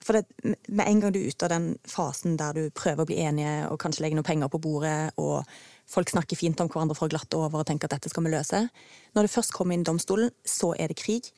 [0.01, 0.25] for det,
[0.69, 3.67] med en gang du er ute av den fasen der du prøver å bli enige
[3.69, 5.45] og kanskje legge noen penger på bordet, og
[5.89, 8.33] folk snakker fint om hverandre for å glatte over og tenker at dette skal vi
[8.33, 8.63] løse
[9.17, 11.29] Når det først kommer inn i domstolen, så er det krig.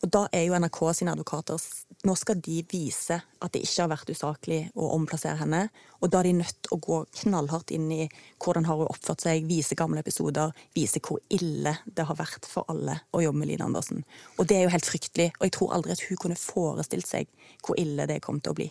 [0.00, 1.60] Og da er jo NRK sine advokater
[2.08, 5.66] Nå skal de vise at det ikke har vært usaklig å omplassere henne.
[6.00, 8.06] Og da er de nødt til å gå knallhardt inn i
[8.40, 12.64] hvordan har hun oppført seg, vise gamle episoder, vise hvor ille det har vært for
[12.72, 14.00] alle å jobbe med Line Andersen.
[14.40, 17.28] Og det er jo helt fryktelig, og jeg tror aldri at hun kunne forestilt seg
[17.66, 18.70] hvor ille det kom til å bli.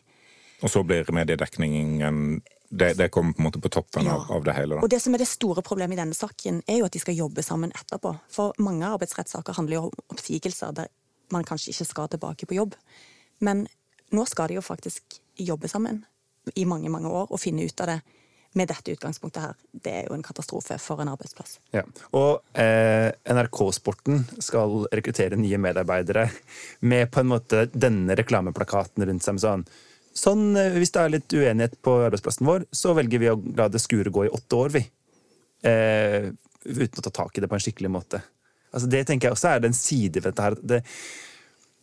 [0.66, 4.14] Og så blir mediedekningen Det, det kommer på en måte på toppen Ja.
[4.16, 4.76] av, av det hele.
[4.76, 4.82] Da.
[4.86, 7.16] Og det som er det store problemet i denne saken, er jo at de skal
[7.18, 8.12] jobbe sammen etterpå.
[8.30, 10.90] For mange arbeidsrettssaker handler jo om oppsigelser der
[11.36, 12.78] man kanskje ikke skal tilbake på jobb.
[13.46, 13.68] Men
[14.16, 16.04] nå skal de jo faktisk jobbe sammen
[16.56, 18.00] i mange, mange år og finne ut av det
[18.58, 19.58] med dette utgangspunktet her.
[19.72, 21.60] Det er jo en katastrofe for en arbeidsplass.
[21.76, 21.84] Ja.
[22.18, 26.26] Og eh, NRK-sporten skal rekruttere nye medarbeidere
[26.90, 29.68] med på en måte denne reklameplakaten rundt seg sånn
[30.20, 33.70] Sånn, eh, Hvis det er litt uenighet på arbeidsplassen vår, så velger vi å la
[33.70, 34.82] det skure gå i åtte år, vi.
[35.70, 36.32] Eh,
[36.66, 38.24] uten å ta tak i det på en skikkelig måte.
[38.74, 40.58] Altså Det tenker jeg også er den side ved dette her.
[40.74, 40.82] Det,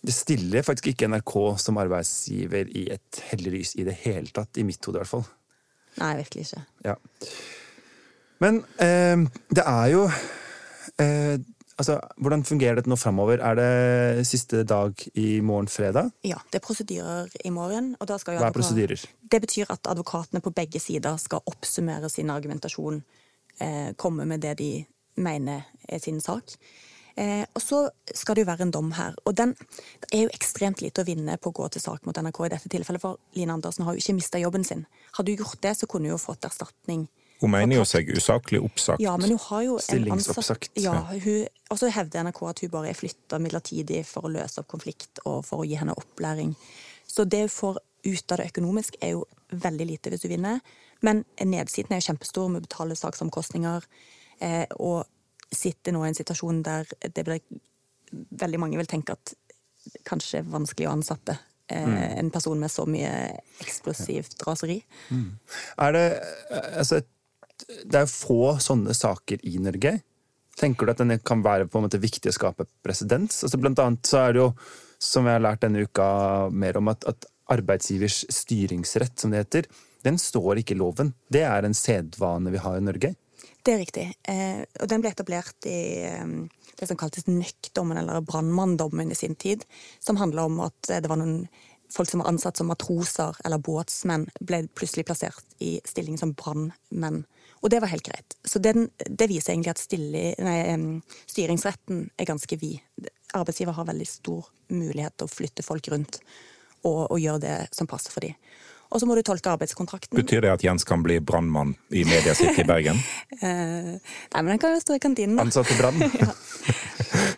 [0.07, 4.57] det stiller faktisk ikke NRK som arbeidsgiver i et heldig lys i det hele tatt.
[4.57, 5.27] I mitt hode, i hvert fall.
[5.97, 6.65] Nei, virkelig ikke.
[6.85, 6.97] Ja.
[8.45, 10.07] Men eh, det er jo
[11.01, 11.37] eh,
[11.77, 13.43] Altså, Hvordan fungerer dette nå framover?
[13.45, 16.09] Er det siste dag i morgen fredag?
[16.25, 17.91] Ja, det er prosedyrer i morgen.
[18.01, 19.03] Og da skal jo Hva er prosedyrer?
[19.21, 23.03] Det betyr at advokatene på begge sider skal oppsummere sin argumentasjon,
[23.61, 24.71] eh, komme med det de
[25.17, 26.57] mener er sin sak.
[27.17, 27.79] Eh, og så
[28.13, 29.15] skal det jo være en dom her.
[29.25, 32.17] Og den det er jo ekstremt lite å vinne på å gå til sak mot
[32.17, 34.85] NRK i dette tilfellet, for Line Andersen har jo ikke mista jobben sin.
[35.17, 37.07] Hadde hun gjort det, så kunne hun jo fått erstatning.
[37.41, 39.01] Hun mener jo seg usaklig oppsagt.
[39.05, 42.63] Ja, men hun har jo en Stillingsoppsagt, ansatt Ja, hun, og så hevder NRK at
[42.65, 45.97] hun bare er flytta midlertidig for å løse opp konflikt og for å gi henne
[45.97, 46.55] opplæring.
[47.09, 50.61] Så det hun får ut av det økonomisk, er jo veldig lite hvis hun vinner.
[51.05, 53.85] Men nedsiden er jo kjempestor med å betale saksomkostninger,
[54.77, 55.07] og
[55.53, 57.41] sitter nå i en situasjon der det blir
[58.13, 59.33] Veldig mange vil tenke at
[60.07, 61.35] kanskje er vanskelig å ansette
[61.75, 63.11] eh, en person med så mye
[63.63, 64.77] eksplosivt raseri.
[65.83, 67.01] Er det eh, altså,
[67.83, 69.97] Det er få sånne saker i Norge.
[70.57, 73.43] Tenker du at den kan være på en måte viktig å skape presedens?
[73.45, 74.49] Altså, blant annet så er det jo,
[75.03, 76.09] som jeg har lært denne uka
[76.53, 79.71] mer om, at, at arbeidsgivers styringsrett, som det heter,
[80.07, 81.13] den står ikke i loven.
[81.33, 83.17] Det er en sedvane vi har i Norge.
[83.67, 84.07] Det er riktig.
[84.31, 86.27] Eh, og den ble etablert i eh,
[86.79, 89.65] det som kaltes NØK-dommen, eller brannmanndommen i sin tid,
[89.99, 91.49] som handla om at eh, det var noen
[91.91, 97.25] folk som var ansatt som matroser eller båtsmenn, ble plutselig plassert i stilling som brannmenn.
[97.65, 98.37] Og det var helt greit.
[98.47, 103.09] Så den, det viser egentlig at stille, nei, styringsretten er ganske vid.
[103.35, 106.21] Arbeidsgiver har veldig stor mulighet til å flytte folk rundt
[106.85, 108.39] og, og gjøre det som passer for dem.
[108.91, 110.17] Og så må du tolke arbeidskontrakten.
[110.19, 113.01] Betyr det at Jens kan bli brannmann i Media City i Bergen?
[113.41, 115.41] Eh, nei, men han kan jo stå i kantinen.
[115.43, 116.03] Ansatt i brann.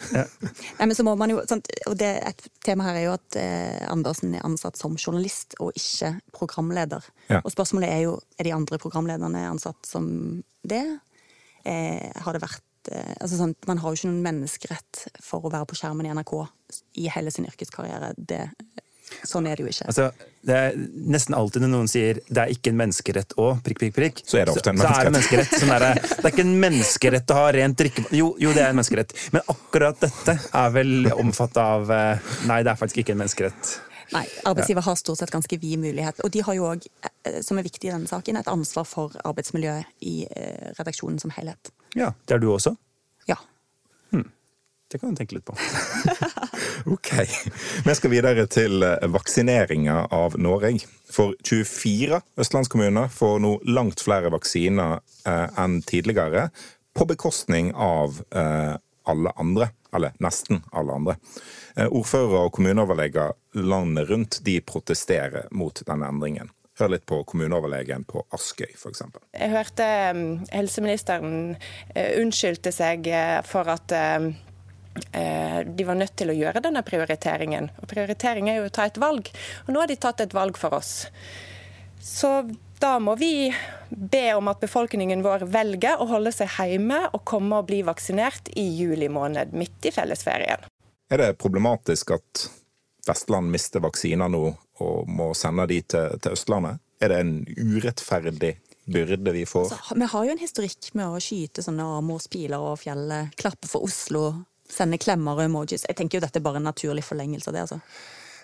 [0.08, 3.36] Nei, men så må man jo, sant, og det, Et tema her er jo at
[3.40, 7.04] eh, Andersen er ansatt som journalist og ikke programleder.
[7.28, 7.42] Ja.
[7.42, 10.08] Og spørsmålet er jo er de andre programlederne ansatt som
[10.68, 10.84] det.
[11.68, 15.52] Eh, har det vært eh, altså sånn, Man har jo ikke noen menneskerett for å
[15.52, 16.34] være på skjermen i NRK
[17.02, 18.14] i hele sin yrkeskarriere.
[18.16, 18.44] Det,
[19.26, 19.86] Sånn er det jo ikke.
[19.90, 20.08] Altså,
[20.48, 20.76] det er
[21.14, 24.38] nesten alltid når noen sier 'det er ikke en menneskerett å', prikk, prikk, prikk, Så
[24.38, 25.56] er det ofte en så, så er det menneskerett.
[25.60, 25.86] Sånn er
[26.20, 29.12] det er ikke en menneskerett å ha rent drikkevann jo, jo, det er en menneskerett,
[29.32, 33.74] men akkurat dette er vel omfattet av eh, Nei, det er faktisk ikke en menneskerett.
[34.14, 36.22] Nei, arbeidsgiver har stort sett ganske vid mulighet.
[36.24, 36.86] Og de har jo òg,
[37.44, 41.72] som er viktig i denne saken, et ansvar for arbeidsmiljøet i eh, redaksjonen som helhet.
[41.96, 42.76] Ja, Det er du også.
[44.88, 45.56] Det kan du tenke litt på.
[46.86, 47.10] Ok.
[47.84, 50.78] Vi skal videre til eh, vaksineringa av Norge.
[51.10, 56.48] For 24 østlandskommuner får nå langt flere vaksiner eh, enn tidligere,
[56.96, 58.78] på bekostning av eh,
[59.10, 59.72] alle andre.
[59.92, 61.14] Eller nesten alle andre.
[61.88, 63.32] Ordførere og kommuneoverleger
[63.64, 66.50] landet rundt de protesterer mot denne endringen.
[66.78, 69.00] Hør litt på kommuneoverlegen på Askøy, f.eks.
[69.32, 69.86] Jeg hørte
[70.52, 71.56] helseministeren
[71.96, 73.08] unnskyldte seg
[73.48, 73.96] for at
[75.12, 77.70] de var nødt til å gjøre denne prioriteringen.
[77.82, 79.30] Og prioritering er jo å ta et valg,
[79.66, 81.08] og nå har de tatt et valg for oss.
[82.00, 82.30] Så
[82.78, 83.54] da må vi
[83.90, 88.52] be om at befolkningen vår velger å holde seg hjemme og komme og bli vaksinert
[88.58, 90.62] i juli måned, midt i fellesferien.
[91.10, 92.46] Er det problematisk at
[93.08, 94.44] Vestland mister vaksiner nå
[94.84, 96.82] og må sende de til, til Østlandet?
[97.00, 98.52] Er det en urettferdig
[98.88, 99.72] byrde vi får?
[99.72, 103.86] Altså, vi har jo en historikk med å skyte sånne Amors-piler og fjellet, klappe for
[103.88, 104.30] Oslo,
[104.72, 105.86] sende klemmer og emojis.
[105.88, 107.80] Jeg tenker jo dette er bare en naturlig forlengelse av det, altså.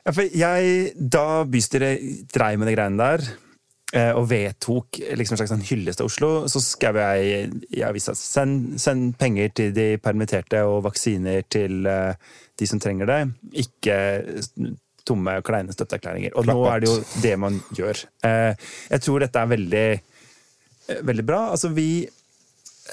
[0.05, 3.25] Ja, for jeg, da bystyret dreiv med de greiene der,
[3.95, 8.13] eh, og vedtok liksom en slags sånn hyllest av Oslo, så skrev jeg i avisa
[8.19, 12.17] send, send penger til de permitterte og vaksiner til eh,
[12.61, 13.21] de som trenger det.
[13.65, 13.99] Ikke
[15.05, 16.33] tomme, kleine støtteerklæringer.
[16.37, 18.05] Og nå er det jo det man gjør.
[18.25, 18.53] Eh,
[18.91, 19.89] Jeg tror dette er veldig,
[21.09, 21.41] veldig bra.
[21.53, 22.07] Altså, vi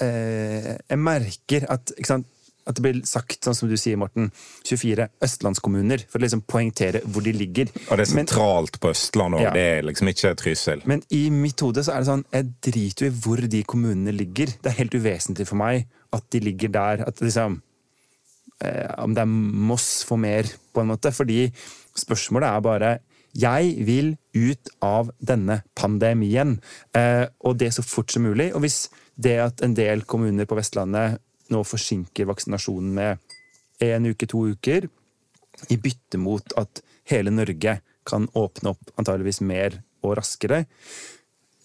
[0.00, 2.28] eh, Jeg merker at ikke sant,
[2.66, 4.30] at det blir sagt, sånn som du sier, Morten,
[4.64, 7.68] 24 østlandskommuner, for å liksom poengtere hvor de ligger.
[7.90, 9.50] Og det er Men- sentralt på Østlandet òg, Ja.
[9.50, 10.86] det er liksom ikke Trysil.
[10.86, 14.12] Men i mitt hode så er det sånn, jeg driter jo i hvor de kommunene
[14.16, 14.46] ligger.
[14.62, 17.04] Det er helt uvesentlig for meg at de ligger der.
[17.06, 17.60] At liksom
[18.60, 21.12] eh, Om det er Moss for mer, på en måte.
[21.12, 21.50] Fordi
[21.96, 22.98] spørsmålet er bare
[23.34, 26.60] Jeg vil ut av denne pandemien,
[26.94, 28.54] eh, og det så fort som mulig.
[28.54, 31.18] Og hvis det at en del kommuner på Vestlandet
[31.50, 33.32] nå forsinker vaksinasjonen med
[33.82, 34.86] en uke, to uker,
[35.70, 40.64] i bytte mot at hele Norge kan åpne opp antageligvis mer og raskere.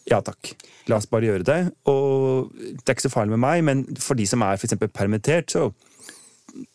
[0.08, 0.54] Ja takk,
[0.88, 1.60] la oss bare gjøre det.
[1.90, 5.52] Og det er ikke så farlig med meg, men for de som er eksempel permittert,
[5.52, 5.72] så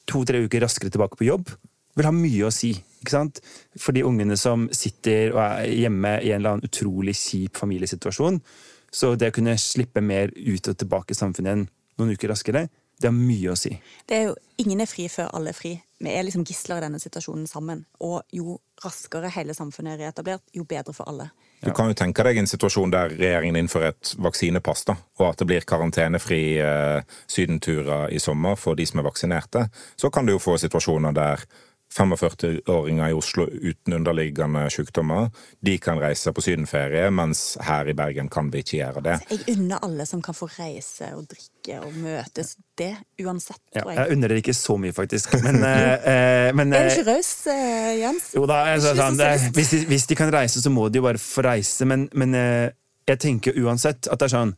[0.08, 1.52] to-tre uker raskere tilbake på jobb
[1.96, 2.72] vil ha mye å si.
[3.02, 3.40] ikke sant?
[3.76, 8.40] For de ungene som sitter og er hjemme i en eller annen utrolig kjip familiesituasjon.
[8.92, 11.66] Så det å kunne slippe mer ut og tilbake i samfunnet igjen
[12.00, 12.66] noen uker raskere,
[13.02, 13.74] det har mye å si.
[14.08, 15.72] Det er jo, Ingen er fri før alle er fri.
[16.02, 17.80] Vi er liksom gisler i denne situasjonen sammen.
[18.06, 21.32] Og jo raskere hele samfunnet er reetablert, jo bedre for alle.
[21.62, 25.42] Du kan jo tenke deg en situasjon der regjeringen innfører et vaksinepass, da, og at
[25.42, 29.68] det blir karantenefri eh, sydenturer i sommer for de som er vaksinerte.
[29.94, 31.44] Så kan du jo få situasjoner der
[31.92, 35.28] 45-åringer i Oslo uten underliggende sykdommer
[35.60, 39.18] de kan reise på sydenferie, mens her i Bergen kan vi ikke gjøre det.
[39.30, 41.51] Jeg unner alle som kan få reise og drikke
[41.82, 42.90] og møtes det,
[43.22, 44.16] uansett, tror jeg jeg.
[44.16, 45.36] unner det ikke så mye, faktisk.
[45.44, 48.30] Men, eh, eh, men Er du eh, ikke raus, eh, Jens?
[48.36, 51.06] Jo da, altså, sånn, det, hvis, de, hvis de kan reise, så må de jo
[51.06, 54.56] bare få reise, men, men jeg tenker uansett at det er sånn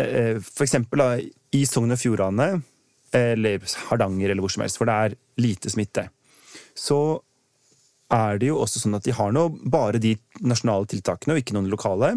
[0.00, 1.08] eh, For eksempel da,
[1.56, 2.52] i Sogn og Fjordane,
[3.16, 6.06] eller Hardanger eller hvor som helst, for det er lite smitte,
[6.78, 7.00] så
[8.10, 11.56] er det jo også sånn at de har nå bare de nasjonale tiltakene, og ikke
[11.56, 12.14] noen lokale.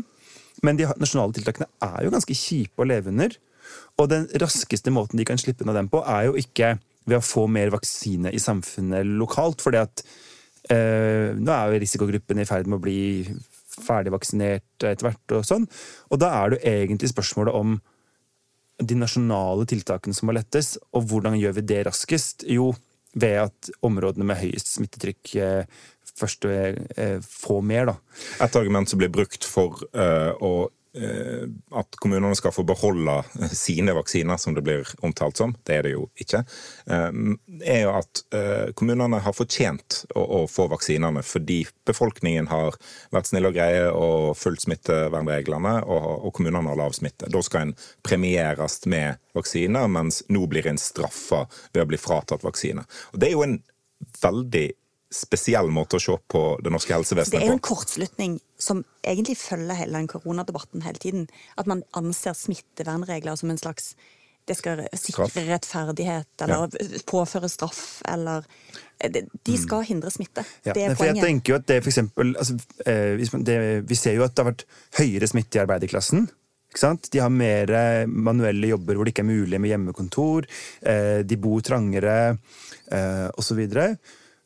[0.65, 3.35] Men de nasjonale tiltakene er jo ganske kjipe å leve under.
[4.01, 6.75] Og den raskeste måten de kan slippe unna dem på, er jo ikke
[7.09, 9.61] ved å få mer vaksine i samfunnet lokalt.
[9.61, 10.03] fordi at
[10.71, 13.01] eh, nå er jo risikogruppen i ferd med å bli
[13.73, 15.35] ferdigvaksinert etter hvert.
[15.37, 15.67] Og sånn.
[16.11, 17.77] Og da er det jo egentlig spørsmålet om
[18.83, 22.47] de nasjonale tiltakene som må lettes, og hvordan gjør vi det raskest?
[22.49, 22.71] Jo,
[23.13, 25.81] ved at områdene med høyest smittetrykk eh,
[26.17, 27.97] først eh, får mer, da.
[28.45, 33.15] Et argument som blir brukt for eh, å eh, at kommunene skal få beholde
[33.57, 36.43] sine vaksiner, som det blir omtalt som, det er det jo ikke,
[36.85, 37.07] eh,
[37.65, 42.77] er jo at eh, kommunene har fortjent å, få vaksinene fordi befolkningen har
[43.15, 47.29] vært snille og greie og fulgt smittevernreglene, og, kommunene har lav smitte.
[47.31, 47.75] Da skal en
[48.05, 52.85] premieres med vaksiner, mens nå blir en straffa ved å bli fratatt vaksine.
[53.13, 53.59] Og Det er jo en
[54.21, 54.67] veldig
[55.13, 57.59] spesiell måte å se på det norske Det helsevesenet er jo på.
[57.59, 61.29] en kortslutning som egentlig følger hele den koronadebatten hele tiden.
[61.57, 63.93] At man anser smittevernregler som en slags
[64.43, 65.37] det skal sikre Straff.
[65.47, 66.73] rettferdighet eller
[67.07, 68.43] påføre straff eller
[68.99, 70.43] eh, De skal hindre smitte.
[70.65, 71.21] Ja, det er poenget.
[71.21, 74.25] jeg tenker jo at det for eksempel, altså, eh, hvis man, det, Vi ser jo
[74.25, 74.65] at det har vært
[74.99, 76.27] høyere smitte i arbeiderklassen.
[76.73, 77.07] Ikke sant?
[77.13, 80.49] De har mer eh, manuelle jobber hvor det ikke er mulig med hjemmekontor.
[81.23, 82.17] De bor trangere,
[82.91, 83.47] osv.
[83.47, 83.87] Så, videre.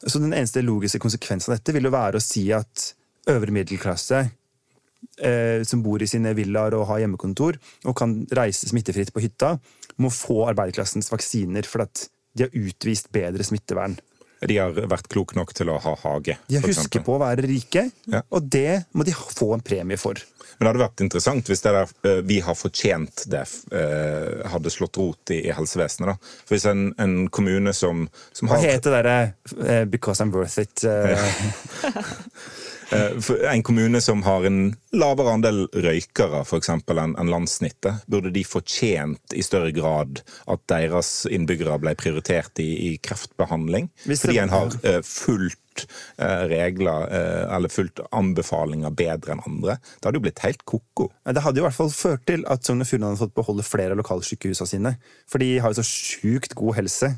[0.06, 2.92] Så den eneste logiske konsekvensen av dette vil jo være å si at
[3.32, 7.58] øvre middelklasse eh, som bor i sine villaer og har hjemmekontor,
[7.88, 9.56] og kan reise smittefritt på hytta,
[9.98, 12.08] må få arbeiderklassens vaksiner for at
[12.38, 13.98] de har utvist bedre smittevern.
[14.45, 16.38] De har vært kloke nok til å ha hage.
[16.47, 18.21] De har husket på å være rike, Ja.
[18.30, 20.13] og det må de få en premie for.
[20.58, 24.69] Men det hadde vært interessant hvis det der eh, 'vi har fortjent det' eh, hadde
[24.73, 26.08] slått rot i, helsevesenet.
[26.08, 26.15] da.
[26.45, 29.34] For Hvis en, en kommune som, som Hva har heter det derre
[29.69, 30.82] eh, 'because I'm worth it'?
[32.91, 38.43] eh, En kommune som har en lavere andel røykere for eksempel, enn landssnittet, burde de
[38.47, 43.91] fortjent i større grad at deres innbyggere ble prioritert i, i kreftbehandling?
[44.08, 45.86] Fordi en har eh, fulgt
[46.17, 47.12] eh, regler
[47.58, 49.78] eller fulgt anbefalinger bedre enn andre.
[50.00, 51.10] Det hadde jo blitt helt ko-ko.
[51.28, 53.67] Det hadde jo i hvert fall ført til at Sogn og Fjordane hadde fått beholde
[53.67, 54.95] flere av lokalsykehusene sine.
[55.30, 57.13] For de har jo så sjukt god helse,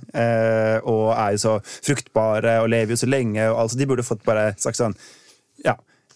[0.84, 3.48] og er jo så fruktbare og lever jo så lenge.
[3.52, 4.98] og altså De burde fått bare sagt sånn
[5.66, 5.76] Ja,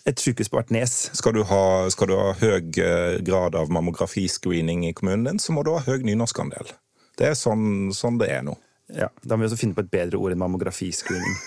[0.09, 0.93] et sykehus på hvert nes.
[1.15, 5.55] Skal du ha, skal du ha høy eh, grad av mammografiscreening i kommunen din, så
[5.55, 6.73] må du ha høy nynorskandel.
[7.19, 8.57] Det er sånn, sånn det er nå.
[8.93, 11.37] Ja, Da må vi også finne på et bedre ord enn mammografiscreening.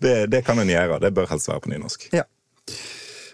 [0.00, 1.00] Det, det kan en gjøre.
[1.02, 2.04] Det bør helst være på nynorsk.
[2.14, 2.22] Ja.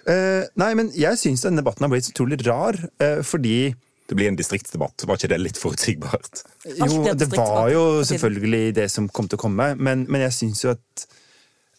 [0.07, 3.75] Uh, nei, men jeg syns denne debatten har blitt så utrolig rar, uh, fordi
[4.07, 5.03] Det blir en distriktsdebatt.
[5.03, 6.45] Var ikke det litt forutsigbart?
[6.79, 10.62] Jo, det var jo selvfølgelig det som kom til å komme, men, men jeg syns
[10.62, 11.07] jo at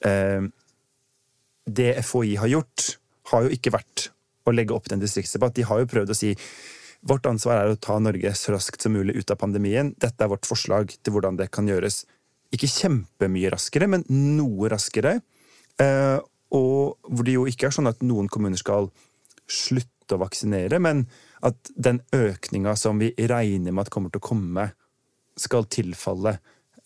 [0.04, 0.44] eh,
[1.68, 2.88] det FHI har gjort,
[3.32, 4.10] har jo ikke vært
[4.48, 5.58] å legge opp til en distriktsdebatt.
[5.58, 6.34] De har jo prøvd å si
[7.08, 9.92] vårt ansvar er å ta Norge så raskt som mulig ut av pandemien.
[10.00, 12.06] Dette er vårt forslag til hvordan det kan gjøres.
[12.56, 15.20] Ikke kjempemye raskere, men noe raskere.
[15.84, 16.18] Eh,
[16.58, 18.90] og hvor det jo ikke er sånn at noen kommuner skal
[19.52, 21.06] slutte å vaksinere, men
[21.46, 24.70] at den økninga som vi regner med at kommer til å komme,
[25.38, 26.38] skal tilfalle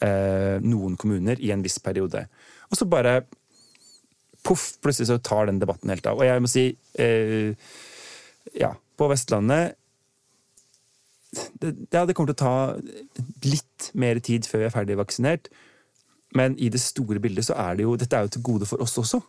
[0.03, 2.25] eh, noen kommuner i en viss periode.
[2.67, 3.21] Og så bare
[4.47, 6.21] poff, plutselig så tar den debatten helt av.
[6.21, 6.65] Og jeg må si,
[6.99, 7.53] eh,
[8.57, 9.77] ja, på Vestlandet
[11.31, 15.51] det, ja, det kommer til å ta litt mer tid før vi er ferdig vaksinert.
[16.35, 18.83] Men i det store bildet så er det jo Dette er jo til gode for
[18.83, 19.19] oss også.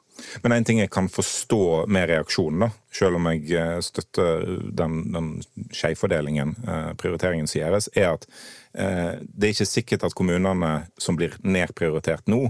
[0.45, 4.45] Men en ting jeg kan forstå med reaksjonen, da, selv om jeg eh, støtter
[4.79, 5.33] den, den
[5.75, 8.29] skjevfordelingen, eh, prioriteringen som gjøres, er at
[8.75, 12.45] eh, det er ikke sikkert at kommunene som blir nedprioritert nå,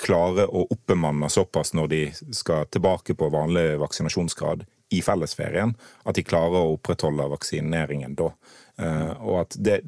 [0.00, 2.00] klarer å oppbemanne såpass når de
[2.34, 8.30] skal tilbake på vanlig vaksinasjonsgrad i fellesferien, at de klarer å opprettholde vaksineringen da.
[8.78, 9.80] Eh, og at det,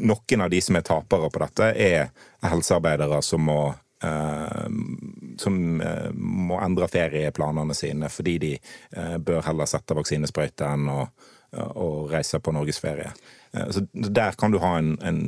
[0.00, 2.10] noen av de som er tapere på dette, er
[2.46, 3.60] helsearbeidere som må
[4.04, 4.68] eh,
[5.40, 8.54] som eh, må endre ferieplanene sine fordi de
[9.18, 11.02] bør heller sette vaksinesprøyte enn å,
[11.80, 13.12] å reise på norgesferie.
[13.50, 15.22] Så der kan du ha en, en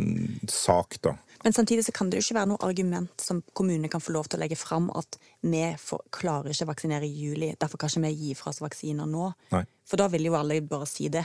[0.46, 1.16] sak, da.
[1.42, 4.28] Men samtidig så kan det jo ikke være noe argument som kommunene kan få lov
[4.30, 7.90] til å legge fram at vi får, klarer ikke å vaksinere i juli, derfor kan
[7.90, 9.30] ikke vi gi fra oss vaksiner nå.
[9.54, 9.64] Nei.
[9.88, 11.24] For da vil jo alle bare si det.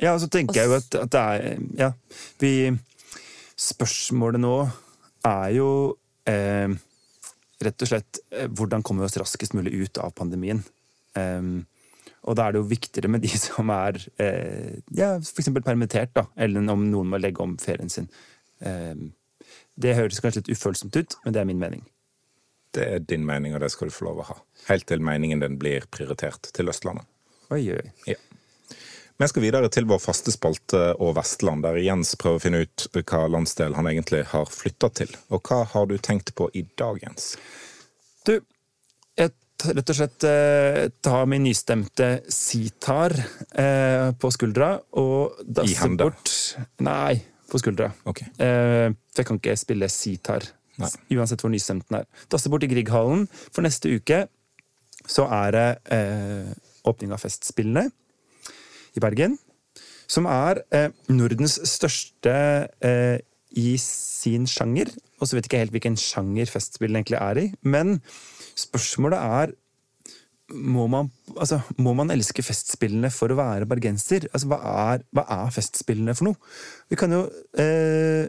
[0.00, 1.90] Ja, og så tenker jeg jo at, at det er Ja,
[2.40, 2.54] vi
[3.60, 4.54] Spørsmålet nå
[5.28, 5.66] er jo
[6.24, 6.70] eh,
[7.60, 10.62] rett og slett eh, hvordan kommer vi oss raskest mulig ut av pandemien.
[11.12, 11.66] Um,
[12.28, 15.52] og da er det jo viktigere med de som er eh, ja, f.eks.
[15.60, 18.08] permittert, da, eller om noen må legge om ferien sin.
[18.60, 19.10] Em,
[19.80, 21.86] det høres kanskje litt ufølsomt ut, men det er min mening.
[22.74, 24.36] Det er din mening, og det skal du få lov å ha.
[24.68, 27.08] Helt til meningen din blir prioritert til Østlandet.
[27.50, 27.86] Oi, oi.
[28.06, 28.18] Ja.
[29.20, 32.86] Vi skal videre til vår faste spalte og Vestland, der Jens prøver å finne ut
[33.02, 35.12] hva landsdel han egentlig har flytta til.
[35.28, 37.34] Og hva har du tenkt på i dag, Jens?
[38.24, 38.38] Du,
[39.20, 39.34] jeg
[39.68, 46.32] rett og slett eh, tar min nystemte sitar eh, på skuldra og dasser bort
[46.86, 47.20] Nei,
[47.50, 47.90] på skuldra.
[48.08, 48.30] Okay.
[48.38, 50.46] Eh, for jeg kan ikke spille sitar
[50.80, 52.08] uansett hvor nystemt den er.
[52.30, 54.24] Tasse bort i Grieghallen, for neste uke
[55.08, 56.50] så er det eh,
[56.88, 57.86] åpning av Festspillene
[58.96, 59.38] i Bergen.
[60.10, 62.34] Som er eh, Nordens største
[62.84, 63.18] eh,
[63.56, 64.90] i sin sjanger.
[65.20, 67.46] Og så vet jeg ikke helt hvilken sjanger Festspillene egentlig er i.
[67.62, 67.98] Men
[68.58, 69.54] spørsmålet er
[70.50, 74.28] må man, altså, må man elske Festspillene for å være bergenser?
[74.32, 74.60] Altså, hva
[74.94, 76.52] er, hva er Festspillene for noe?
[76.90, 77.24] Vi kan jo
[77.60, 78.26] eh,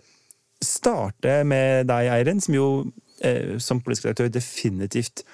[0.61, 2.67] starte med deg, Eirin, som jo
[3.25, 5.25] eh, som politisk redaktør definitivt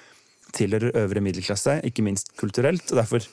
[0.56, 2.86] tilhører øvre middelklasse, ikke minst kulturelt.
[2.92, 3.26] og Derfor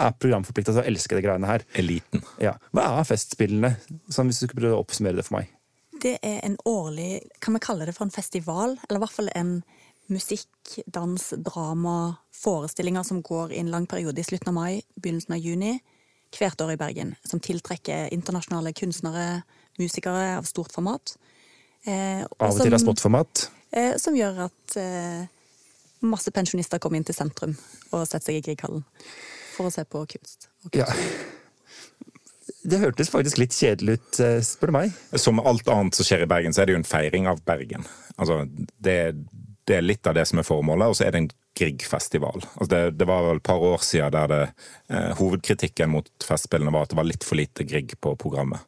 [0.00, 1.64] er programforplikta til å elske de greiene her.
[1.78, 2.22] Eliten.
[2.42, 2.54] Ja.
[2.74, 3.74] Hva er Festspillene?
[4.08, 5.50] Sånn, hvis du skulle prøve å oppsummere det for meg.
[6.00, 8.78] Det er en årlig Kan vi kalle det for en festival?
[8.86, 9.58] Eller i hvert fall en
[10.10, 15.36] musikk, dans, drama, forestillinger som går i en lang periode i slutten av mai, begynnelsen
[15.36, 15.78] av juni,
[16.36, 17.14] hvert år i Bergen.
[17.26, 19.42] Som tiltrekker internasjonale kunstnere,
[19.78, 21.16] musikere av stort format.
[21.84, 23.48] Eh, og Av og til av smått.
[23.72, 25.26] Eh, som gjør at eh,
[26.06, 27.54] masse pensjonister kommer inn til sentrum
[27.92, 28.84] og setter seg i Grieghallen
[29.56, 30.50] for å se på kunst.
[30.66, 30.88] Og Ja.
[32.60, 34.96] Det hørtes faktisk litt kjedelig ut, eh, spør du meg.
[35.16, 37.86] Som alt annet som skjer i Bergen, så er det jo en feiring av Bergen.
[38.18, 38.42] Altså,
[38.82, 39.16] det,
[39.70, 42.44] det er litt av det som er formålet, og så er det en Grieg-festival.
[42.54, 44.42] Altså det, det var vel et par år siden der det,
[44.90, 48.62] eh, hovedkritikken mot Festspillene var at det var litt for lite Grieg på programmet.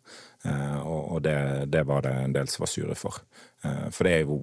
[0.47, 1.37] Eh, og og det,
[1.73, 3.23] det var det en del som var sure for.
[3.65, 4.43] Eh, for det er jo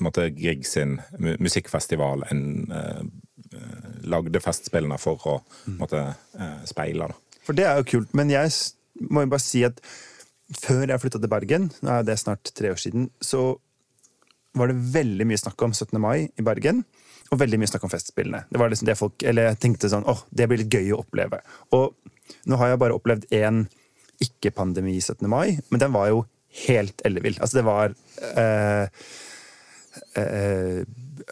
[0.00, 3.02] måtte Grieg sin musikkfestival en eh,
[3.54, 5.38] eh, lagde Festspillene for å
[5.80, 6.04] måtte,
[6.38, 7.10] eh, speile.
[7.10, 7.40] da.
[7.46, 8.52] For det er jo kult, men jeg
[9.10, 9.80] må jo bare si at
[10.60, 13.60] før jeg flytta til Bergen, nå er det snart tre år siden, så
[14.58, 15.98] var det veldig mye snakk om 17.
[16.02, 16.82] mai i Bergen.
[17.30, 18.42] Og veldig mye snakk om Festspillene.
[18.50, 21.38] Det var liksom det folk, eller tenkte sånn, åh, det blir litt gøy å oppleve.
[21.76, 21.94] Og
[22.50, 23.64] nå har jeg bare opplevd én
[24.20, 25.28] ikke-pandemi 17.
[25.30, 26.24] mai, men den var jo
[26.66, 27.38] helt ellevill.
[27.38, 27.94] Altså, det var
[28.34, 29.06] eh,
[30.18, 30.82] eh,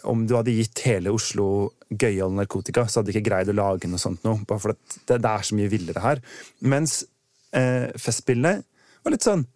[0.07, 3.89] Om du hadde gitt hele Oslo gøyal narkotika, så hadde de ikke greid å lage
[3.91, 4.39] noe sånt noe.
[4.47, 6.23] Bare for at det, det er så mye villere her.
[6.61, 7.01] Mens
[7.51, 8.61] eh, Festspillene
[9.03, 9.47] var litt sånn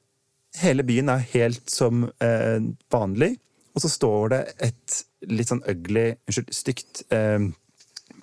[0.53, 2.59] Hele byen er helt som eh,
[2.93, 3.31] vanlig,
[3.73, 5.01] og så står det et
[5.33, 7.49] litt sånn ugly, unnskyld, stygt eh,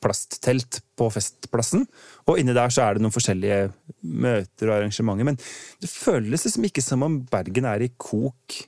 [0.01, 1.87] plasttelt på Festplassen.
[2.31, 3.71] Og inni der så er det noen forskjellige
[4.01, 5.29] møter og arrangementer.
[5.29, 5.41] Men
[5.83, 8.61] det føles liksom ikke som om Bergen er i kok.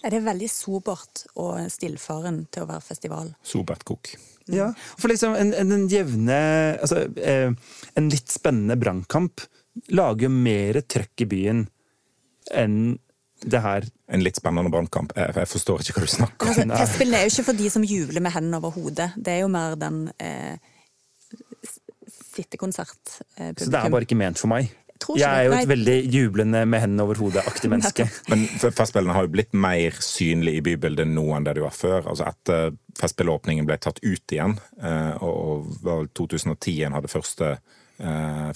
[0.00, 3.32] Er det veldig sobert og stillfaren til å være festival?
[3.44, 4.14] Sobert kok.
[4.50, 6.36] Ja, for liksom en, en, en jevne
[6.80, 7.52] altså, eh,
[7.94, 9.44] En litt spennende brannkamp
[9.94, 11.60] lager jo mer trøkk i byen
[12.56, 12.80] enn
[13.44, 13.86] det her.
[14.10, 15.12] En litt spennende brannkamp.
[15.16, 16.60] Jeg, jeg forstår ikke hva du snakker om.
[16.70, 19.10] Altså, Testspillene er jo ikke for de som jubler med hendene over hodet.
[19.16, 20.58] Det er jo mer den eh,
[22.34, 23.20] sittekonsert.
[23.36, 24.70] Eh, Så det er bare ikke ment for meg.
[25.16, 28.04] Jeg er jo et veldig jublende med hendene over hodet-aktig menneske.
[28.28, 32.10] Men Festspillene har jo blitt mer synlig i bybildet nå enn det de var før.
[32.12, 35.72] Altså Etter Festspillåpningen ble tatt ut igjen, eh, og
[36.18, 37.54] 2010 en hadde første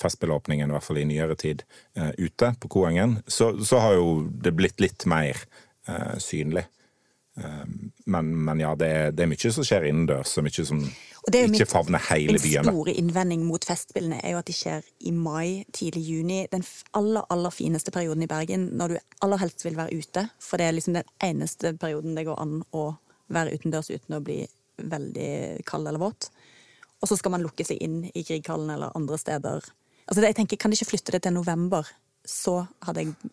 [0.01, 1.64] Festspillåpningen, i hvert fall i nyere tid,
[1.97, 5.36] eh, ute på Koengen, så, så har jo det blitt litt mer
[5.88, 6.64] eh, synlig.
[7.36, 7.66] Eh,
[8.07, 10.80] Men, men ja, det er, det er mye som skjer innendørs, og mye som
[11.32, 12.66] ikke favner hele byen.
[12.68, 16.42] en store innvending mot Festspillene er jo at de skjer i mai, tidlig juni.
[16.53, 20.26] Den aller, aller fineste perioden i Bergen, når du aller helst vil være ute.
[20.40, 22.90] For det er liksom den eneste perioden det går an å
[23.32, 24.42] være utendørs uten å bli
[24.84, 26.28] veldig kald eller våt.
[27.03, 29.66] Og så skal man lukke seg inn i Grieghallen eller andre steder.
[30.05, 31.88] Altså jeg tenker, Kan de ikke flytte det til november?
[32.24, 33.32] Så hadde jeg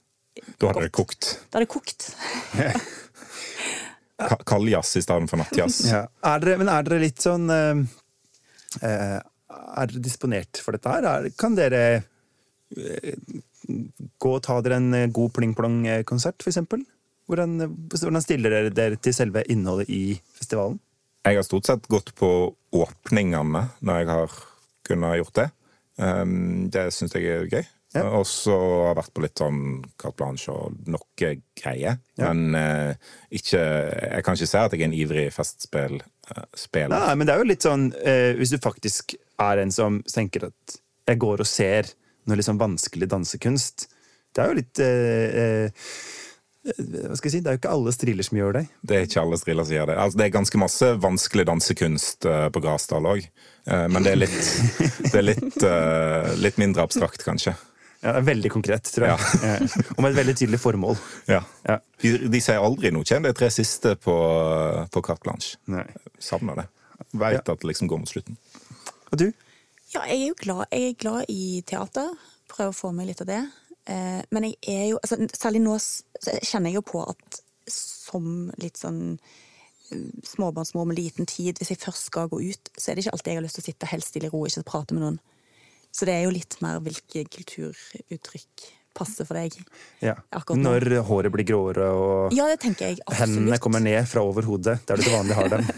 [0.59, 1.33] Da hadde det kokt.
[1.49, 2.11] Da hadde det kokt.
[4.45, 5.81] Kald jazz i stedet for nattjazz.
[5.89, 6.03] Ja.
[6.27, 7.79] Er dere, men er dere litt sånn eh,
[8.85, 11.07] eh, Er dere disponert for dette her?
[11.09, 11.81] Er, kan dere
[12.77, 13.15] eh,
[14.21, 16.85] gå og ta dere en eh, god pling-plong-konsert, for eksempel?
[17.31, 20.03] Hvordan, eh, hvordan stiller dere dere til selve innholdet i
[20.37, 20.79] festivalen?
[21.21, 22.29] Jeg har stort sett gått på
[22.73, 24.39] åpningene når jeg har
[24.87, 25.49] kunnet gjort det.
[26.01, 27.63] Um, det syns jeg er gøy.
[27.91, 28.05] Ja.
[28.15, 29.63] Og så har jeg vært på litt sånn
[29.99, 31.97] carte blanche og noe greier.
[32.15, 32.29] Ja.
[32.29, 36.05] Men eh, ikke Jeg kan ikke si at jeg er en ivrig festspiller.
[36.87, 40.47] Nei, men det er jo litt sånn eh, Hvis du faktisk er en som tenker
[40.47, 40.77] at
[41.09, 41.89] jeg går og ser
[42.29, 43.89] noe sånn vanskelig dansekunst
[44.31, 45.89] Det er jo litt eh, eh,
[46.61, 47.41] Hva skal jeg si?
[47.41, 48.63] Det er jo ikke alle striller som gjør det.
[48.85, 49.97] Det er ikke alle striller som gjør det.
[50.03, 53.25] Altså, det er ganske masse vanskelig dansekunst eh, på Grasdal òg.
[53.65, 54.37] men det er litt,
[55.11, 57.55] det er litt, eh, litt mindre abstrakt, kanskje.
[58.01, 59.25] Ja, det er Veldig konkret, tror jeg.
[59.45, 59.55] Ja.
[59.95, 60.97] Og med et veldig tydelig formål.
[61.29, 61.43] Ja.
[61.67, 61.77] Ja.
[62.01, 64.15] De, de sier aldri noe kjent, de tre siste på,
[64.89, 65.59] på carte blanche.
[65.69, 65.85] Nei.
[66.21, 66.67] Savner det.
[67.17, 68.37] Veit at det liksom går mot slutten.
[69.11, 69.27] Og du?
[69.91, 72.13] Ja, jeg er jo glad, jeg er glad i teater.
[72.51, 73.41] Prøver å få med litt av det.
[73.89, 75.73] Eh, men jeg er jo altså, Særlig nå
[76.21, 77.41] så kjenner jeg jo på at
[77.71, 82.91] som litt sånn eh, småbarnsmor med liten tid, hvis jeg først skal gå ut, så
[82.91, 84.51] er det ikke alltid jeg har lyst til å sitte helt stille i ro og
[84.51, 85.19] ikke prate med noen.
[85.91, 89.55] Så det er jo litt mer hvilke kulturuttrykk passer for deg.
[90.03, 90.17] Ja.
[90.31, 94.99] Når håret blir gråere og Ja, det jeg hendene kommer ned fra over hodet, der
[94.99, 95.67] du til vanlig har dem.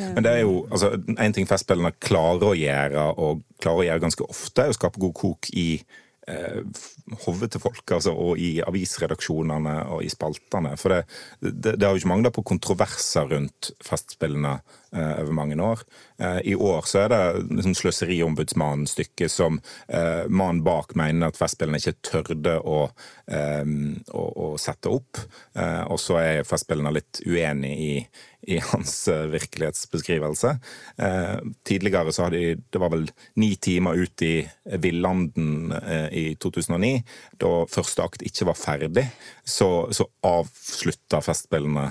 [0.00, 4.04] Men det er jo altså, en ting Festspillene klarer å gjøre, og klarer å gjøre
[4.04, 5.66] ganske ofte, er å skape god kok i
[6.30, 6.60] eh,
[7.24, 10.76] hovete folk, altså, og i avisredaksjonene og i spaltene.
[10.80, 11.00] For det,
[11.40, 14.56] det, det har jo ikke mangla på kontroverser rundt Festspillene
[14.92, 15.84] eh, over mange år.
[16.18, 17.22] Eh, I år så er det
[17.58, 22.80] liksom Sløseriombudsmannen-stykket som eh, mannen bak mener at Festspillene ikke tørde å,
[23.30, 23.76] eh,
[24.14, 25.22] å, å sette opp.
[25.54, 27.94] Eh, og så er Festspillene litt uenig i
[28.42, 30.58] i hans uh, virkelighetsbeskrivelse.
[30.96, 34.48] Eh, tidligere så hadde de Det var vel ni timer ut i
[34.80, 36.99] Villanden eh, i 2009,
[37.40, 39.06] da første akt ikke var ferdig.
[39.44, 41.88] Så, så avslutta Festspillene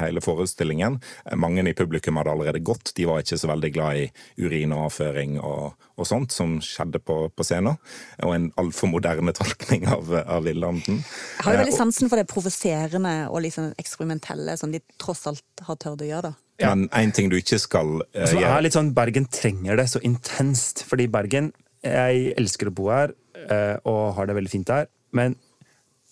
[0.00, 0.98] hele forestillingen.
[1.36, 2.92] Mange i publikum hadde allerede gått.
[2.96, 4.06] De var ikke så veldig glad i
[4.42, 7.78] urin og avføring og, og sånt som skjedde på, på scenen.
[8.26, 11.00] Og en altfor moderne tolkning av, av Lillehamten.
[11.00, 15.66] Jeg har jo veldig sansen for det provoserende og liksom eksperimentelle som de tross alt
[15.66, 16.32] har tørt å gjøre.
[16.32, 16.46] da.
[16.60, 16.74] Ja.
[16.74, 20.02] Men én ting du ikke skal uh, så er litt sånn, Bergen trenger det så
[20.04, 20.84] intenst.
[20.88, 23.14] Fordi Bergen Jeg elsker å bo her
[23.84, 24.88] og har det veldig fint der.
[25.16, 25.36] Men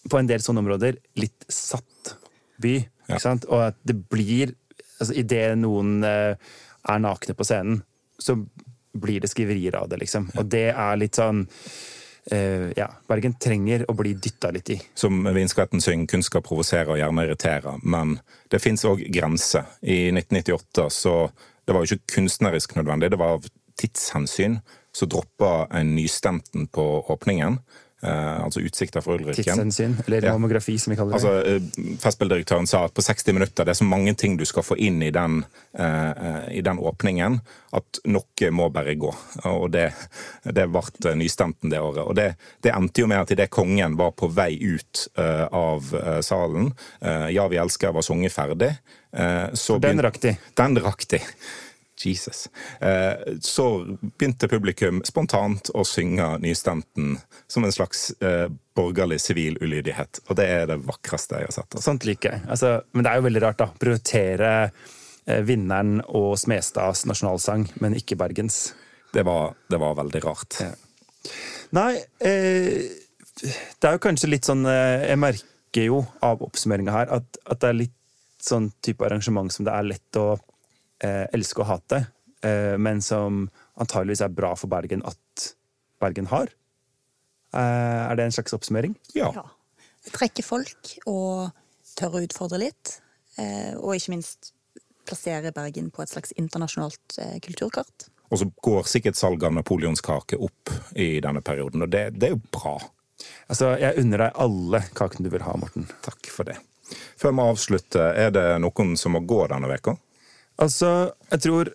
[0.09, 2.15] på en del sånne områder litt satt
[2.63, 2.79] by.
[3.09, 3.19] Ja.
[3.49, 4.55] Og at det blir
[4.99, 7.83] altså Idet noen uh, er nakne på scenen,
[8.19, 8.35] så
[8.99, 10.27] blir det skriverier av det, liksom.
[10.41, 11.47] Og det er litt sånn
[12.29, 14.77] Uh, ja, Bergen trenger å bli dytta litt i.
[15.01, 18.19] Som Vinskvetten synger, kunnskap provoserer og gjerne irriterer, men
[18.53, 19.65] det fins òg grenser.
[19.81, 21.15] I 1998 så
[21.65, 23.49] Det var jo ikke kunstnerisk nødvendig, det var av
[23.81, 24.59] tidshensyn.
[24.95, 27.61] Så droppa en nystemten på åpningen.
[27.99, 29.43] Uh, altså utsikter for Ulriken.
[29.43, 30.33] Tidshensyn, eller ja.
[30.33, 31.19] mammografi, som vi kaller det.
[31.19, 34.63] Altså, uh, Festspilldirektøren sa at på 60 minutter det er så mange ting du skal
[34.63, 35.41] få inn i den,
[35.75, 37.41] uh, i den åpningen,
[37.75, 39.11] at noe må bare gå.
[39.51, 39.89] Og det,
[40.47, 42.05] det ble nystemten det året.
[42.05, 42.29] Og det,
[42.63, 45.91] det endte jo med at idet kongen var på vei ut av
[46.25, 46.71] salen,
[47.03, 48.71] Ja, vi elsker var sunget ferdig,
[49.59, 50.37] så Den rakk de.
[50.57, 51.21] Den rakk de.
[52.07, 52.49] Jesus.
[52.81, 53.85] Eh, så
[54.19, 58.47] begynte publikum spontant å synge nystemten som en slags eh,
[58.77, 60.23] borgerlig sivil ulydighet.
[60.29, 61.69] Og det er det vakreste jeg har sett.
[61.71, 61.85] Altså.
[61.91, 62.45] Sånt liker jeg.
[62.49, 63.69] Altså, men det er jo veldig rart, da.
[63.81, 68.73] Prioritere eh, vinneren og Smestads nasjonalsang, men ikke Bergens.
[69.15, 70.61] Det var, det var veldig rart.
[70.63, 70.73] Ja.
[71.77, 71.93] Nei,
[72.25, 72.89] eh,
[73.39, 77.69] det er jo kanskje litt sånn Jeg merker jo av oppsummeringa her at, at det
[77.69, 77.95] er litt
[78.43, 80.33] sånn type arrangement som det er lett å
[81.05, 82.03] eh, elske og hate,
[82.45, 83.47] eh, men som
[83.79, 85.53] antageligvis er bra for Bergen at
[86.01, 86.51] Bergen har.
[87.55, 88.95] Eh, er det en slags oppsummering?
[89.17, 89.33] Ja.
[89.35, 89.47] ja.
[90.15, 91.51] Trekke folk og
[91.99, 92.99] tørre å utfordre litt.
[93.39, 94.53] Eh, og ikke minst
[95.09, 98.09] plassere Bergen på et slags internasjonalt eh, kulturkart.
[98.29, 102.35] Og så går sikkert salget av napoleonskake opp i denne perioden, og det, det er
[102.35, 102.75] jo bra.
[103.49, 105.89] Altså, Jeg unner deg alle kakene du vil ha, Morten.
[106.05, 106.59] Takk for det.
[107.21, 109.97] Før vi avslutter, er det noen som må gå denne veka?
[110.59, 111.71] Altså, jeg tror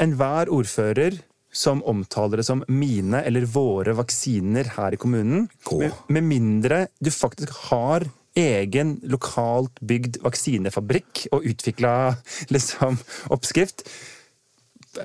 [0.00, 1.16] enhver ordfører
[1.54, 7.12] som omtaler det som mine eller våre vaksiner her i kommunen, med, med, mindre du
[7.14, 11.94] faktisk har egen lokalt bygd vaksinefabrikk og utvikla
[12.54, 12.98] liksom,
[13.34, 13.86] oppskrift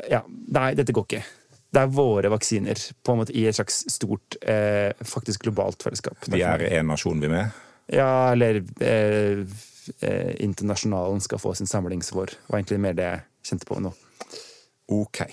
[0.09, 1.21] Ja, nei, dette går ikke.
[1.69, 6.17] Det er våre vaksiner på en måte i et slags stort, eh, faktisk globalt fellesskap.
[6.29, 7.57] Vi er en nasjon, vi med?
[7.93, 9.41] Ja, eller eh,
[10.01, 12.35] eh, Internasjonalen skal få sin samlingsvår.
[12.35, 13.93] Det var egentlig mer det jeg kjente på nå.
[14.89, 15.23] Ok.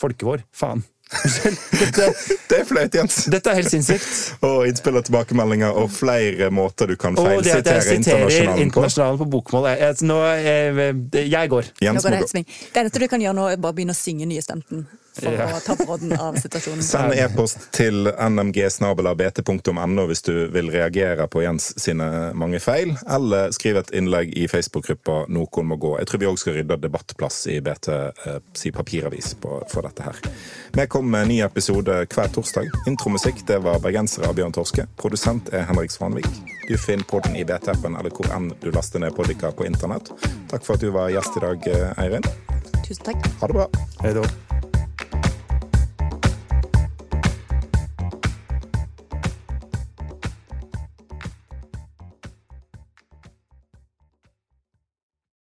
[0.00, 0.42] Folkevår.
[0.54, 0.84] Faen.
[1.12, 2.06] dette,
[2.48, 3.18] det er flaut, Jens.
[3.28, 4.14] Dette er helt sinnssykt.
[4.48, 9.26] og innspill og tilbakemeldinger og flere måter du kan feilsitere internasjonalen, internasjonalen på.
[9.26, 9.68] på bokmål.
[9.76, 10.96] Jeg, nå, jeg,
[11.34, 11.70] jeg går.
[11.84, 14.30] Jens nå går det, det eneste du kan gjøre nå, er bare begynne å synge
[14.30, 15.48] nystemten for ja.
[15.56, 16.82] å ta brodden av situasjonen.
[16.86, 23.80] Send e-post til nmg.bt.no hvis du vil reagere på Jens sine mange feil, eller skriv
[23.82, 25.98] et innlegg i Facebook-gruppa 'Noen må gå'.
[26.00, 30.06] Jeg tror vi òg skal rydde debattplass i BT eh, si papiravis på, for dette
[30.08, 30.22] her.
[30.72, 32.70] Vi kommer med en ny episode hver torsdag.
[32.88, 34.86] Intromusikk det var bergensere av Bjørn Torske.
[34.96, 36.30] Produsent er Henrik Svanvik.
[36.68, 40.12] Du finner podden i BT-appen eller hvor enn du laster ned poddiker på internett.
[40.52, 42.26] Takk for at du var gjest i dag, eh, Eirin.
[42.86, 43.30] Tusen takk.
[43.40, 43.68] Ha det bra.
[44.02, 44.26] Hei da.